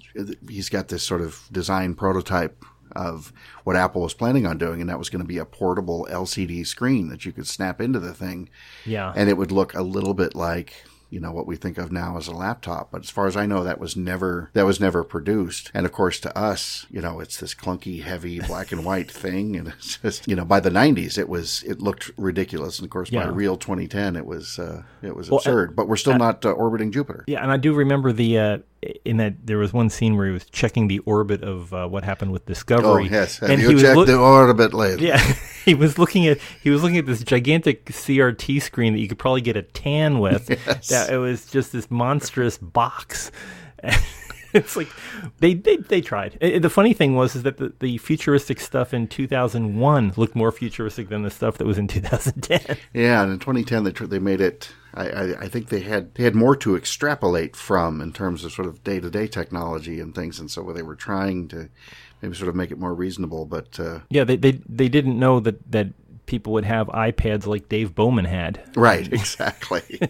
He's 0.48 0.68
got 0.68 0.88
this 0.88 1.05
sort 1.05 1.20
of 1.20 1.46
design 1.53 1.94
prototype 1.94 2.64
of 2.96 3.33
what 3.64 3.76
Apple 3.76 4.03
was 4.03 4.14
planning 4.14 4.46
on 4.46 4.59
doing, 4.59 4.81
and 4.81 4.88
that 4.90 4.98
was 4.98 5.11
going 5.11 5.22
to 5.22 5.29
be 5.29 5.38
a 5.38 5.44
portable 5.44 6.07
LCD 6.11 6.66
screen 6.66 7.09
that 7.09 7.24
you 7.24 7.33
could 7.33 7.46
snap 7.46 7.81
into 7.81 7.98
the 8.00 8.14
thing. 8.14 8.48
Yeah. 8.87 9.12
and 9.16 9.29
it 9.29 9.37
would 9.37 9.53
look 9.53 9.74
a 9.74 9.83
little 9.83 10.14
bit 10.14 10.35
like 10.35 10.85
you 11.12 11.18
know 11.18 11.33
what 11.33 11.44
we 11.44 11.57
think 11.57 11.76
of 11.76 11.90
now 11.90 12.16
as 12.16 12.29
a 12.29 12.33
laptop 12.33 12.92
but 12.92 13.03
as 13.03 13.11
far 13.11 13.26
as 13.26 13.37
i 13.37 13.44
know 13.44 13.64
that 13.64 13.81
was 13.81 13.96
never 13.96 14.48
that 14.53 14.64
was 14.64 14.79
never 14.79 15.03
produced. 15.03 15.68
And 15.74 15.85
of 15.85 15.90
course 15.90 16.20
to 16.20 16.38
us 16.38 16.87
you 16.88 17.00
know 17.00 17.18
it's 17.18 17.37
this 17.40 17.53
clunky 17.53 18.00
heavy 18.03 18.38
black 18.38 18.70
and 18.70 18.85
white 18.85 19.11
thing 19.24 19.57
and 19.57 19.66
it's 19.68 19.96
just 19.98 20.29
you 20.29 20.37
know 20.37 20.44
by 20.44 20.61
the 20.61 20.70
90s 20.70 21.18
it 21.18 21.29
was 21.29 21.64
it 21.64 21.81
looked 21.81 22.12
ridiculous 22.16 22.79
and 22.79 22.87
of 22.87 22.90
course 22.90 23.11
by 23.11 23.26
real 23.26 23.57
2010 23.57 24.14
it 24.14 24.24
was 24.24 24.61
uh 24.61 24.83
it 25.03 25.16
was 25.16 25.29
Well, 25.29 25.38
absurd. 25.38 25.74
but 25.74 25.88
we're 25.88 25.96
still 25.96 26.16
not 26.16 26.44
uh, 26.46 26.53
orbiting 26.53 26.92
jupiter. 26.92 27.24
Yeah, 27.26 27.42
and 27.42 27.50
I 27.50 27.57
do 27.57 27.74
remember 27.74 28.12
the 28.12 28.38
uh, 28.38 28.59
in 29.05 29.19
that 29.19 29.47
there 29.47 29.59
was 29.59 29.73
one 29.73 29.90
scene 29.90 30.16
where 30.16 30.27
he 30.27 30.33
was 30.33 30.45
checking 30.47 30.88
the 30.88 31.01
orbit 31.01 31.43
of 31.43 31.73
uh, 31.75 31.87
what 31.87 32.03
happened 32.03 32.33
with 32.33 32.47
Discovery. 32.47 32.88
oh 32.88 32.99
yes 33.11 33.38
have 33.40 33.51
and 33.51 33.61
you 33.61 33.69
he 33.69 33.75
was 33.75 33.83
checked 33.83 33.97
look- 33.97 34.07
the 34.07 34.16
orbit 34.16 34.73
lately 34.73 35.07
yeah, 35.09 35.19
he 35.66 35.75
was 35.75 35.99
looking 35.99 36.27
at 36.27 36.38
he 36.62 36.71
was 36.71 36.83
looking 36.83 36.97
at 36.99 37.05
this 37.07 37.23
gigantic 37.23 37.85
CRT 37.87 38.62
screen 38.62 38.95
that 38.95 39.01
you 39.01 39.09
could 39.09 39.19
probably 39.19 39.43
get 39.43 39.57
a 39.57 39.62
tan 39.62 40.19
with. 40.19 40.49
Yes. 40.66 40.88
That 40.88 41.11
it 41.12 41.19
was 41.19 41.47
just 41.51 41.73
this 41.73 41.90
monstrous 41.90 42.57
box. 42.59 43.31
it's 44.54 44.76
like 44.76 44.88
they, 45.38 45.54
they 45.54 45.76
they 45.76 46.00
tried. 46.00 46.38
Uh, 46.42 46.58
The 46.58 46.70
funny 46.70 46.92
thing 46.94 47.14
was 47.14 47.36
is 47.36 47.42
that 47.44 47.56
the, 47.58 47.72
the 47.80 47.98
futuristic 47.98 48.60
stuff 48.60 48.92
in 48.94 49.06
2001 49.08 50.12
looked 50.16 50.34
more 50.34 50.52
futuristic 50.52 51.08
than 51.08 51.22
the 51.22 51.30
stuff 51.30 51.58
that 51.58 51.66
was 51.66 51.78
in 51.78 51.88
2010. 51.96 52.76
Yeah, 52.94 53.22
and 53.22 53.32
in 53.32 53.38
2010 53.38 53.84
they 53.84 53.92
tr- 53.92 54.06
they 54.06 54.18
made 54.18 54.40
it. 54.40 54.70
I, 54.92 55.08
I, 55.08 55.40
I 55.42 55.48
think 55.48 55.68
they 55.68 55.80
had 55.80 56.14
they 56.14 56.24
had 56.24 56.34
more 56.34 56.56
to 56.56 56.76
extrapolate 56.76 57.54
from 57.54 58.00
in 58.00 58.12
terms 58.12 58.44
of 58.44 58.52
sort 58.52 58.66
of 58.66 58.82
day 58.82 58.98
to 59.00 59.10
day 59.10 59.26
technology 59.28 60.00
and 60.00 60.14
things, 60.14 60.40
and 60.40 60.50
so 60.50 60.62
they 60.72 60.82
were 60.82 60.96
trying 60.96 61.46
to 61.48 61.68
maybe 62.22 62.34
sort 62.34 62.48
of 62.48 62.56
make 62.56 62.70
it 62.72 62.78
more 62.78 62.92
reasonable. 62.94 63.44
But 63.46 63.78
uh, 63.78 64.00
Yeah, 64.10 64.24
they 64.24 64.36
they 64.36 64.60
they 64.68 64.88
didn't 64.88 65.18
know 65.18 65.38
that 65.40 65.70
that 65.70 65.88
people 66.26 66.52
would 66.52 66.64
have 66.64 66.86
iPads 66.88 67.46
like 67.46 67.68
Dave 67.68 67.94
Bowman 67.94 68.24
had. 68.24 68.62
right, 68.76 69.06
exactly. 69.12 70.00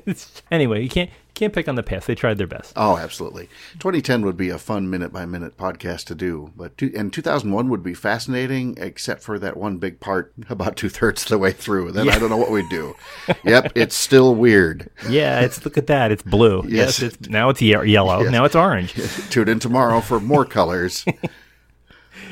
anyway, 0.51 0.83
you 0.83 0.89
can't 0.89 1.11
can't 1.41 1.53
pick 1.53 1.67
on 1.69 1.75
the 1.75 1.83
past. 1.83 2.07
They 2.07 2.15
tried 2.15 2.39
their 2.39 2.47
best. 2.47 2.73
oh, 2.77 2.97
absolutely. 2.97 3.49
2010 3.81 4.25
would 4.25 4.37
be 4.37 4.51
a 4.51 4.59
fun 4.59 4.89
minute 4.89 5.13
by 5.13 5.27
minute 5.27 5.57
podcast 5.57 6.05
to 6.07 6.15
do, 6.15 6.53
but 6.57 6.77
two, 6.79 6.93
and 6.97 7.13
2001 7.13 7.69
would 7.69 7.83
be 7.83 7.95
fascinating, 7.95 8.77
except 8.79 9.23
for 9.23 9.39
that 9.39 9.57
one 9.57 9.79
big 9.79 9.99
part 10.01 10.33
about 10.49 10.77
two 10.77 10.89
thirds 10.89 11.23
of 11.25 11.29
the 11.31 11.39
way 11.39 11.51
through. 11.53 11.93
Then 11.93 12.09
I 12.09 12.19
don't 12.19 12.31
know 12.31 12.37
what 12.37 12.51
we'd 12.51 12.69
do. 12.69 12.95
yep, 13.45 13.73
it's 13.75 13.97
still 13.97 14.35
weird. 14.35 14.89
Yeah, 15.09 15.41
it's 15.41 15.65
look 15.65 15.77
at 15.79 15.87
that. 15.89 16.13
It's 16.13 16.23
blue. 16.23 16.63
Yes. 16.69 17.01
Yes, 17.01 17.15
it's 17.15 17.29
now 17.29 17.49
it's 17.49 17.61
ye- 17.61 17.85
yellow. 17.91 18.23
Yes. 18.23 18.31
Now 18.33 18.45
it's 18.45 18.55
orange. 18.55 18.95
Tune 19.31 19.49
in 19.49 19.59
tomorrow 19.59 20.01
for 20.01 20.21
more 20.21 20.45
colors. 20.45 21.05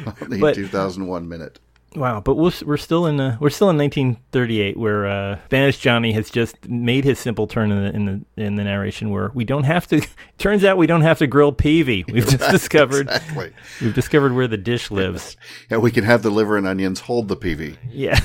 on 0.07 0.31
the 0.31 0.39
But- 0.41 0.55
2001 0.55 1.29
minute. 1.29 1.59
Wow, 1.97 2.21
but 2.21 2.35
we're, 2.35 2.53
we're 2.67 2.77
still 2.77 3.07
in 3.07 3.19
uh, 3.19 3.39
we're 3.41 3.49
still 3.51 3.71
in 3.71 3.79
1938, 3.79 4.77
where 4.77 5.07
uh, 5.07 5.39
Spanish 5.47 5.79
Johnny 5.79 6.13
has 6.13 6.29
just 6.31 6.69
made 6.69 7.05
his 7.05 7.19
simple 7.19 7.47
turn 7.47 7.73
in 7.73 7.83
the 7.83 7.91
in 7.97 8.05
the 8.37 8.43
in 8.45 8.55
the 8.57 8.65
narration, 8.65 9.09
where 9.11 9.31
we 9.35 9.45
don't 9.45 9.65
have 9.65 9.87
to. 9.89 10.07
Turns 10.39 10.65
out 10.65 10.77
we 10.77 10.87
don't 10.87 11.01
have 11.01 11.19
to 11.19 11.27
grill 11.27 11.53
Peevy. 11.53 12.05
We've 12.13 12.29
just 12.29 12.51
discovered 12.51 13.09
Exactly. 13.09 13.53
we've 13.81 13.95
discovered 13.95 14.35
where 14.35 14.47
the 14.47 14.59
dish 14.59 14.91
lives. 14.91 15.37
Yeah, 15.71 15.79
we 15.79 15.91
can 15.91 16.05
have 16.05 16.23
the 16.23 16.31
liver 16.31 16.57
and 16.57 16.67
onions 16.67 17.01
hold 17.01 17.29
the 17.29 17.37
Peevy. 17.37 17.77
Yeah. 17.91 18.21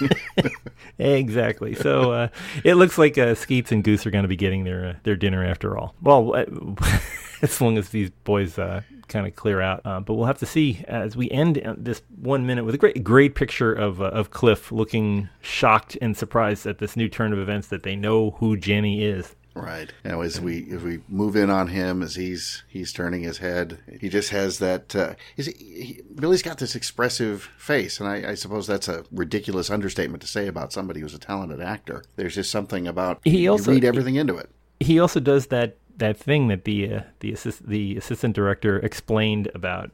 exactly. 0.98 1.74
So 1.74 2.12
uh, 2.12 2.28
it 2.64 2.74
looks 2.74 2.98
like 2.98 3.18
uh, 3.18 3.34
Skeets 3.34 3.72
and 3.72 3.82
Goose 3.84 4.06
are 4.06 4.10
going 4.10 4.24
to 4.24 4.28
be 4.28 4.36
getting 4.36 4.64
their 4.64 4.86
uh, 4.86 4.94
their 5.02 5.16
dinner 5.16 5.44
after 5.44 5.76
all. 5.76 5.94
Well, 6.02 6.34
uh, 6.34 6.44
as 7.42 7.60
long 7.60 7.78
as 7.78 7.90
these 7.90 8.10
boys 8.24 8.58
uh, 8.58 8.82
kind 9.08 9.26
of 9.26 9.34
clear 9.36 9.60
out. 9.60 9.80
Uh, 9.84 10.00
but 10.00 10.14
we'll 10.14 10.26
have 10.26 10.38
to 10.38 10.46
see 10.46 10.84
as 10.88 11.16
we 11.16 11.30
end 11.30 11.58
uh, 11.58 11.74
this 11.76 12.02
one 12.16 12.46
minute 12.46 12.64
with 12.64 12.74
a 12.74 12.78
great 12.78 13.04
great 13.04 13.34
picture 13.34 13.72
of 13.72 14.00
uh, 14.00 14.06
of 14.06 14.30
Cliff 14.30 14.72
looking 14.72 15.28
shocked 15.40 15.96
and 16.00 16.16
surprised 16.16 16.66
at 16.66 16.78
this 16.78 16.96
new 16.96 17.08
turn 17.08 17.32
of 17.32 17.38
events 17.38 17.68
that 17.68 17.82
they 17.82 17.96
know 17.96 18.32
who 18.32 18.56
Jenny 18.56 19.04
is. 19.04 19.34
Right. 19.54 19.92
Now, 20.04 20.20
as 20.22 20.40
we 20.40 20.68
as 20.72 20.82
we 20.82 21.00
move 21.08 21.36
in 21.36 21.48
on 21.48 21.68
him, 21.68 22.02
as 22.02 22.16
he's 22.16 22.64
he's 22.68 22.92
turning 22.92 23.22
his 23.22 23.38
head, 23.38 23.78
he 24.00 24.08
just 24.08 24.30
has 24.30 24.58
that. 24.58 24.94
Uh, 24.96 25.14
is 25.36 25.46
he, 25.46 25.52
he, 25.52 26.02
Billy's 26.16 26.42
got 26.42 26.58
this 26.58 26.74
expressive 26.74 27.50
face, 27.56 28.00
and 28.00 28.08
I, 28.08 28.30
I 28.30 28.34
suppose 28.34 28.66
that's 28.66 28.88
a 28.88 29.04
ridiculous 29.12 29.70
understatement 29.70 30.22
to 30.22 30.28
say 30.28 30.48
about 30.48 30.72
somebody 30.72 31.00
who's 31.00 31.14
a 31.14 31.18
talented 31.18 31.60
actor. 31.60 32.02
There's 32.16 32.34
just 32.34 32.50
something 32.50 32.88
about 32.88 33.20
He 33.24 33.44
you 33.44 33.56
read 33.56 33.84
everything 33.84 34.16
into 34.16 34.36
it. 34.36 34.50
he 34.80 34.98
also 34.98 35.20
does 35.20 35.46
that 35.48 35.76
that 35.96 36.16
thing 36.16 36.48
that 36.48 36.64
the 36.64 36.92
uh, 36.94 37.00
the 37.20 37.32
assist, 37.32 37.66
the 37.68 37.96
assistant 37.96 38.34
director 38.34 38.78
explained 38.78 39.50
about 39.54 39.90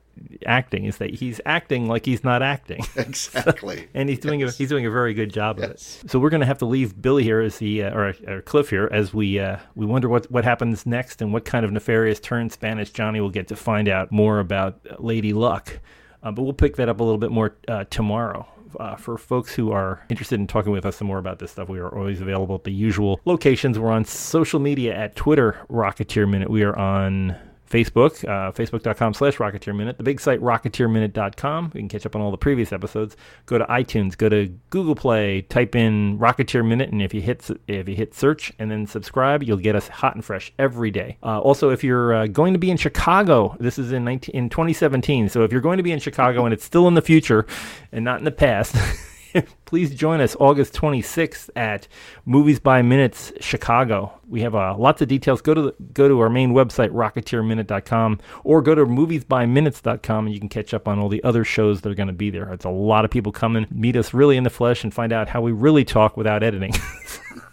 acting 0.47 0.85
is 0.85 0.99
that 0.99 1.15
he's 1.15 1.41
acting 1.47 1.89
like 1.89 2.05
he's 2.05 2.23
not 2.25 2.43
acting. 2.43 2.85
Exactly. 2.97 3.89
and 3.95 4.09
he's 4.09 4.19
doing 4.19 4.41
Yes. 4.41 4.55
a 4.55 4.59
he's 4.59 4.69
doing 4.69 4.87
a 4.87 4.91
very 4.91 5.15
good 5.15 5.33
job 5.33 5.59
of 5.59 5.65
it. 5.71 5.81
So 5.81 6.19
we're 6.19 6.31
going 6.31 6.41
to 6.41 6.47
have 6.47 6.59
to 6.59 6.67
leave 6.67 7.01
Billy 7.01 7.23
here 7.23 7.41
as 7.41 7.59
the 7.59 7.85
uh, 7.85 7.95
or, 7.95 8.15
or 8.27 8.43
Cliff 8.43 8.71
here 8.71 8.89
as 8.93 9.13
we 9.15 9.39
uh, 9.39 9.59
we 9.75 9.87
wonder 9.87 10.09
what 10.09 10.31
what 10.31 10.45
happens 10.45 10.87
next 10.87 11.21
and 11.23 11.33
what 11.33 11.45
kind 11.45 11.65
of 11.65 11.73
nefarious 11.73 12.21
turn 12.21 12.51
Spanish 12.51 12.91
Johnny 12.91 13.21
will 13.21 13.31
get 13.31 13.49
to 13.49 13.57
find 13.57 13.89
out 13.89 14.11
more 14.13 14.41
about 14.41 14.79
Lady 15.03 15.33
Luck. 15.33 15.81
Uh, 16.23 16.31
but 16.31 16.43
we'll 16.43 16.53
pick 16.53 16.77
that 16.77 16.89
up 16.89 17.01
a 17.01 17.03
little 17.03 17.19
bit 17.19 17.31
more 17.31 17.57
uh, 17.69 17.85
tomorrow. 17.91 18.47
Uh, 18.79 18.97
for 18.97 19.19
folks 19.19 19.55
who 19.55 19.73
are 19.73 20.05
interested 20.09 20.39
in 20.39 20.47
talking 20.47 20.73
with 20.73 20.87
us 20.87 20.97
some 20.97 21.07
more 21.07 21.19
about 21.19 21.39
this 21.39 21.51
stuff, 21.51 21.69
we 21.69 21.79
are 21.79 21.89
always 21.89 22.21
available 22.21 22.55
at 22.55 22.65
the 22.65 22.73
usual 22.73 23.21
locations. 23.25 23.79
We're 23.79 23.91
on 23.91 24.05
social 24.05 24.61
media 24.61 24.95
at 24.95 25.17
Twitter, 25.17 25.57
Rocketeer 25.69 26.29
Minute. 26.29 26.51
We 26.51 26.63
are 26.63 26.77
on 26.77 27.37
Facebook, 27.71 28.25
uh, 28.25 28.51
facebook.com 28.53 29.15
slash 29.15 29.37
Rocketeer 29.37 29.75
Minute, 29.75 29.97
the 29.97 30.03
big 30.03 30.21
site, 30.21 30.41
rocketeerminute.com. 30.41 31.73
You 31.75 31.81
can 31.81 31.89
catch 31.89 32.05
up 32.05 32.17
on 32.17 32.21
all 32.21 32.33
the 32.33 32.37
previous 32.37 32.73
episodes. 32.73 33.17
Go 33.47 33.59
to 33.59 33.65
iTunes, 33.67 34.19
go 34.19 34.29
to 34.29 34.49
Google 34.71 34.97
Play, 34.97 35.43
type 35.43 35.77
in 35.77 36.19
Rocketeer 36.19 36.67
Minute, 36.67 36.91
and 36.91 37.01
if 37.01 37.15
you 37.15 37.21
hit 37.21 37.49
if 37.69 37.89
you 37.89 37.95
hit 37.95 38.15
search 38.15 38.53
and 38.59 38.71
then 38.71 38.87
subscribe, 38.87 39.43
you'll 39.43 39.57
get 39.57 39.77
us 39.77 39.87
hot 39.89 40.17
and 40.17 40.25
fresh 40.25 40.53
every 40.59 40.91
day. 40.91 41.17
Uh, 41.23 41.39
also, 41.39 41.71
if 41.71 41.85
you're 41.85 42.13
uh, 42.13 42.27
going 42.27 42.53
to 42.53 42.59
be 42.59 42.71
in 42.71 42.77
Chicago, 42.77 43.57
this 43.61 43.79
is 43.79 43.93
in 43.93 44.05
19, 44.05 44.35
in 44.35 44.49
2017. 44.49 45.29
So 45.29 45.45
if 45.45 45.53
you're 45.53 45.61
going 45.61 45.77
to 45.77 45.83
be 45.85 45.93
in 45.93 46.01
Chicago 46.01 46.45
and 46.45 46.53
it's 46.53 46.65
still 46.65 46.89
in 46.89 46.95
the 46.95 47.03
future 47.03 47.47
and 47.93 48.05
not 48.05 48.19
in 48.19 48.25
the 48.25 48.33
past. 48.33 48.77
please 49.65 49.95
join 49.95 50.21
us 50.21 50.37
August 50.39 50.75
26th 50.75 51.51
at 51.57 51.89
Movies 52.25 52.61
by 52.61 52.83
Minutes 52.83 53.33
Chicago. 53.41 54.13
We 54.29 54.43
have 54.43 54.55
uh, 54.55 54.77
lots 54.77 55.03
of 55.03 55.09
details. 55.09 55.41
Go 55.41 55.55
to 55.55 55.63
the, 55.63 55.75
go 55.93 56.09
to 56.09 56.21
our 56.21 56.31
main 56.31 56.53
website 56.53 56.91
rocketeerminute.com 56.91 58.21
or 58.45 58.63
go 58.63 58.75
to 58.75 58.87
moviesbyminutes.com 58.87 60.27
and 60.27 60.35
you 60.35 60.41
can 60.41 60.49
catch 60.49 60.75
up 60.75 60.89
on 60.89 60.99
all 60.99 61.09
the 61.09 61.23
other 61.25 61.45
shows 61.45 61.81
that 61.81 61.91
are 61.91 61.95
going 61.95 62.07
to 62.07 62.13
be 62.13 62.31
there. 62.31 62.53
It's 62.53 62.65
a 62.65 62.71
lot 62.71 63.05
of 63.05 63.11
people 63.11 63.33
coming, 63.33 63.67
meet 63.71 63.97
us 63.97 64.15
really 64.15 64.37
in 64.37 64.45
the 64.45 64.51
flesh 64.51 64.85
and 64.85 64.93
find 64.93 65.13
out 65.13 65.29
how 65.29 65.41
we 65.41 65.53
really 65.53 65.85
talk 65.85 66.17
without 66.17 66.43
editing. 66.43 66.73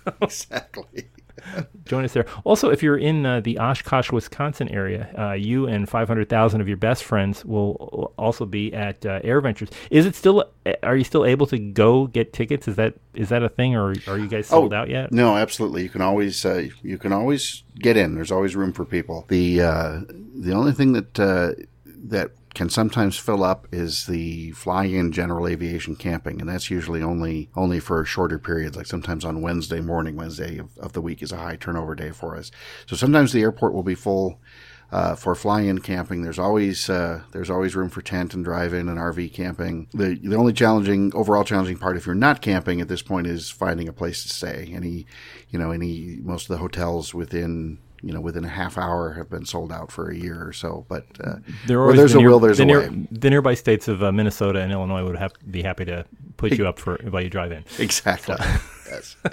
exactly. 0.21 1.09
Join 1.85 2.03
us 2.05 2.13
there. 2.13 2.25
Also, 2.43 2.69
if 2.69 2.83
you're 2.83 2.97
in 2.97 3.25
uh, 3.25 3.39
the 3.39 3.57
Oshkosh, 3.59 4.11
Wisconsin 4.11 4.69
area, 4.69 5.09
uh, 5.17 5.33
you 5.33 5.67
and 5.67 5.87
500,000 5.87 6.61
of 6.61 6.67
your 6.67 6.77
best 6.77 7.03
friends 7.03 7.45
will 7.45 8.13
also 8.17 8.45
be 8.45 8.73
at 8.73 9.05
uh, 9.05 9.21
AirVentures. 9.21 9.71
Is 9.89 10.05
it 10.05 10.15
still? 10.15 10.43
Are 10.83 10.95
you 10.95 11.03
still 11.03 11.25
able 11.25 11.47
to 11.47 11.57
go 11.57 12.07
get 12.07 12.33
tickets? 12.33 12.67
Is 12.67 12.75
that 12.75 12.95
is 13.13 13.29
that 13.29 13.43
a 13.43 13.49
thing, 13.49 13.75
or 13.75 13.93
are 14.07 14.17
you 14.17 14.27
guys 14.27 14.47
sold 14.47 14.73
out 14.73 14.89
yet? 14.89 15.11
No, 15.11 15.35
absolutely. 15.37 15.83
You 15.83 15.89
can 15.89 16.01
always 16.01 16.45
uh, 16.45 16.67
you 16.83 16.97
can 16.97 17.13
always 17.13 17.63
get 17.79 17.97
in. 17.97 18.15
There's 18.15 18.31
always 18.31 18.55
room 18.55 18.73
for 18.73 18.85
people. 18.85 19.25
The 19.27 19.61
uh, 19.61 19.99
the 20.35 20.53
only 20.53 20.73
thing 20.73 20.93
that 20.93 21.19
uh, 21.19 21.51
that 21.85 22.31
can 22.57 22.69
sometimes 22.69 23.19
fill 23.19 23.43
up 23.43 23.67
is 23.71 24.07
the 24.07 24.49
fly-in 24.51 25.11
general 25.11 25.47
aviation 25.47 25.95
camping, 25.95 26.41
and 26.41 26.49
that's 26.49 26.71
usually 26.71 27.03
only 27.03 27.51
only 27.55 27.79
for 27.79 28.03
shorter 28.03 28.39
periods. 28.39 28.75
Like 28.75 28.87
sometimes 28.87 29.23
on 29.23 29.41
Wednesday 29.43 29.79
morning, 29.79 30.15
Wednesday 30.15 30.57
of, 30.57 30.75
of 30.79 30.93
the 30.93 31.01
week 31.01 31.21
is 31.21 31.31
a 31.31 31.37
high 31.37 31.55
turnover 31.55 31.93
day 31.93 32.09
for 32.09 32.35
us. 32.35 32.49
So 32.87 32.95
sometimes 32.95 33.31
the 33.31 33.43
airport 33.43 33.73
will 33.73 33.83
be 33.83 33.95
full. 33.95 34.41
Uh, 34.89 35.15
for 35.15 35.35
fly-in 35.35 35.79
camping, 35.79 36.21
there's 36.21 36.39
always 36.39 36.89
uh, 36.89 37.21
there's 37.31 37.49
always 37.49 37.75
room 37.75 37.89
for 37.89 38.01
tent 38.01 38.33
and 38.33 38.43
drive-in 38.43 38.87
and 38.87 38.97
RV 38.97 39.33
camping. 39.33 39.87
The 39.93 40.15
the 40.15 40.37
only 40.37 40.53
challenging 40.53 41.11
overall 41.13 41.43
challenging 41.43 41.77
part, 41.77 41.97
if 41.97 42.05
you're 42.05 42.15
not 42.15 42.41
camping 42.41 42.81
at 42.81 42.87
this 42.87 43.01
point, 43.01 43.27
is 43.27 43.51
finding 43.51 43.87
a 43.87 43.93
place 43.93 44.23
to 44.23 44.29
stay. 44.29 44.71
Any, 44.73 45.05
you 45.49 45.59
know, 45.59 45.71
any 45.71 46.17
most 46.23 46.43
of 46.43 46.55
the 46.55 46.57
hotels 46.57 47.13
within 47.13 47.79
you 48.01 48.13
know 48.13 48.21
within 48.21 48.45
a 48.45 48.49
half 48.49 48.77
hour 48.77 49.13
have 49.13 49.29
been 49.29 49.45
sold 49.45 49.71
out 49.71 49.91
for 49.91 50.09
a 50.09 50.15
year 50.15 50.45
or 50.47 50.53
so. 50.53 50.85
But 50.87 51.05
uh, 51.23 51.35
There 51.65 51.83
where 51.83 51.95
there's 51.95 52.13
the 52.13 52.19
a 52.19 52.21
near- 52.21 52.29
will, 52.31 52.39
there's 52.39 52.57
the 52.57 52.63
a 52.63 52.65
near- 52.65 52.89
way. 52.89 53.07
The 53.11 53.29
nearby 53.29 53.53
states 53.53 53.87
of 53.87 54.03
uh, 54.03 54.11
Minnesota 54.11 54.59
and 54.59 54.71
Illinois 54.71 55.03
would 55.03 55.17
have 55.17 55.33
be 55.49 55.61
happy 55.61 55.85
to 55.85 56.05
put 56.37 56.57
you 56.57 56.67
up 56.67 56.79
for 56.79 56.97
while 57.09 57.21
you 57.23 57.29
drive 57.29 57.51
in. 57.51 57.63
Exactly. 57.79 58.35
yes. 58.89 59.15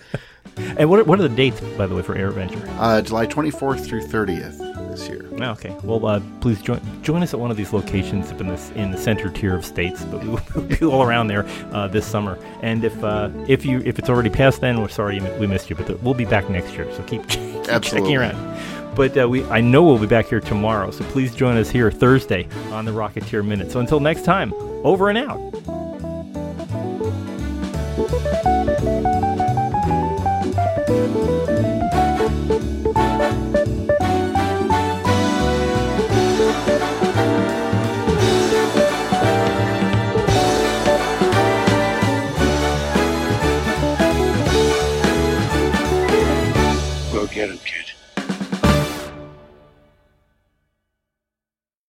And 0.57 0.89
what 0.89 1.01
are, 1.01 1.05
what 1.05 1.19
are 1.19 1.27
the 1.27 1.35
dates, 1.35 1.61
by 1.77 1.87
the 1.87 1.97
way, 1.97 2.03
for 2.03 2.15
Air 2.15 2.29
Adventure? 2.29 2.63
Uh, 2.79 3.01
July 3.03 3.27
24th 3.27 3.85
through 3.85 4.03
30th 4.07 4.59
this 4.91 5.09
year. 5.09 5.29
Oh, 5.41 5.51
okay. 5.53 5.75
Well, 5.83 6.07
uh, 6.07 6.21
please 6.41 6.63
join 6.63 6.81
join 7.03 7.25
us 7.25 7.35
at 7.35 7.41
one 7.41 7.51
of 7.51 7.57
these 7.57 7.73
locations 7.73 8.31
up 8.31 8.41
in 8.41 8.47
this 8.47 8.71
in 8.77 8.93
the 8.93 8.97
center 8.99 9.31
tier 9.31 9.57
of 9.57 9.65
states, 9.65 10.05
but 10.05 10.23
we 10.23 10.29
will 10.29 10.63
be 10.69 10.85
all 10.85 11.03
around 11.03 11.27
there 11.27 11.45
uh, 11.73 11.89
this 11.89 12.07
summer. 12.07 12.39
And 12.63 12.85
if 12.85 13.03
uh, 13.03 13.31
if 13.49 13.67
you 13.67 13.81
if 13.85 13.99
it's 13.99 14.09
already 14.09 14.31
past 14.31 14.61
then, 14.61 14.81
we're 14.81 14.89
sorry 14.89 15.19
we 15.41 15.49
missed 15.49 15.71
you, 15.71 15.77
but 15.77 16.01
we'll 16.05 16.15
be 16.15 16.25
back 16.27 16.49
next 16.49 16.75
year. 16.75 16.87
So 16.95 17.03
keep, 17.03 17.27
keep 17.65 17.83
checking 17.83 18.15
Absolutely. 18.15 18.17
around. 18.17 18.95
But 18.95 19.19
uh, 19.19 19.29
we 19.29 19.45
I 19.47 19.61
know 19.61 19.83
we'll 19.83 19.99
be 19.99 20.07
back 20.07 20.27
here 20.27 20.41
tomorrow, 20.41 20.91
so 20.91 21.05
please 21.07 21.35
join 21.35 21.57
us 21.57 21.69
here 21.71 21.91
Thursday 21.91 22.47
on 22.71 22.85
the 22.85 22.93
Rocketeer 22.93 23.45
Minute. 23.45 23.73
So 23.73 23.81
until 23.81 24.01
next 24.01 24.25
time, 24.25 24.53
over 24.85 25.09
and 25.09 25.19
out. 25.19 25.41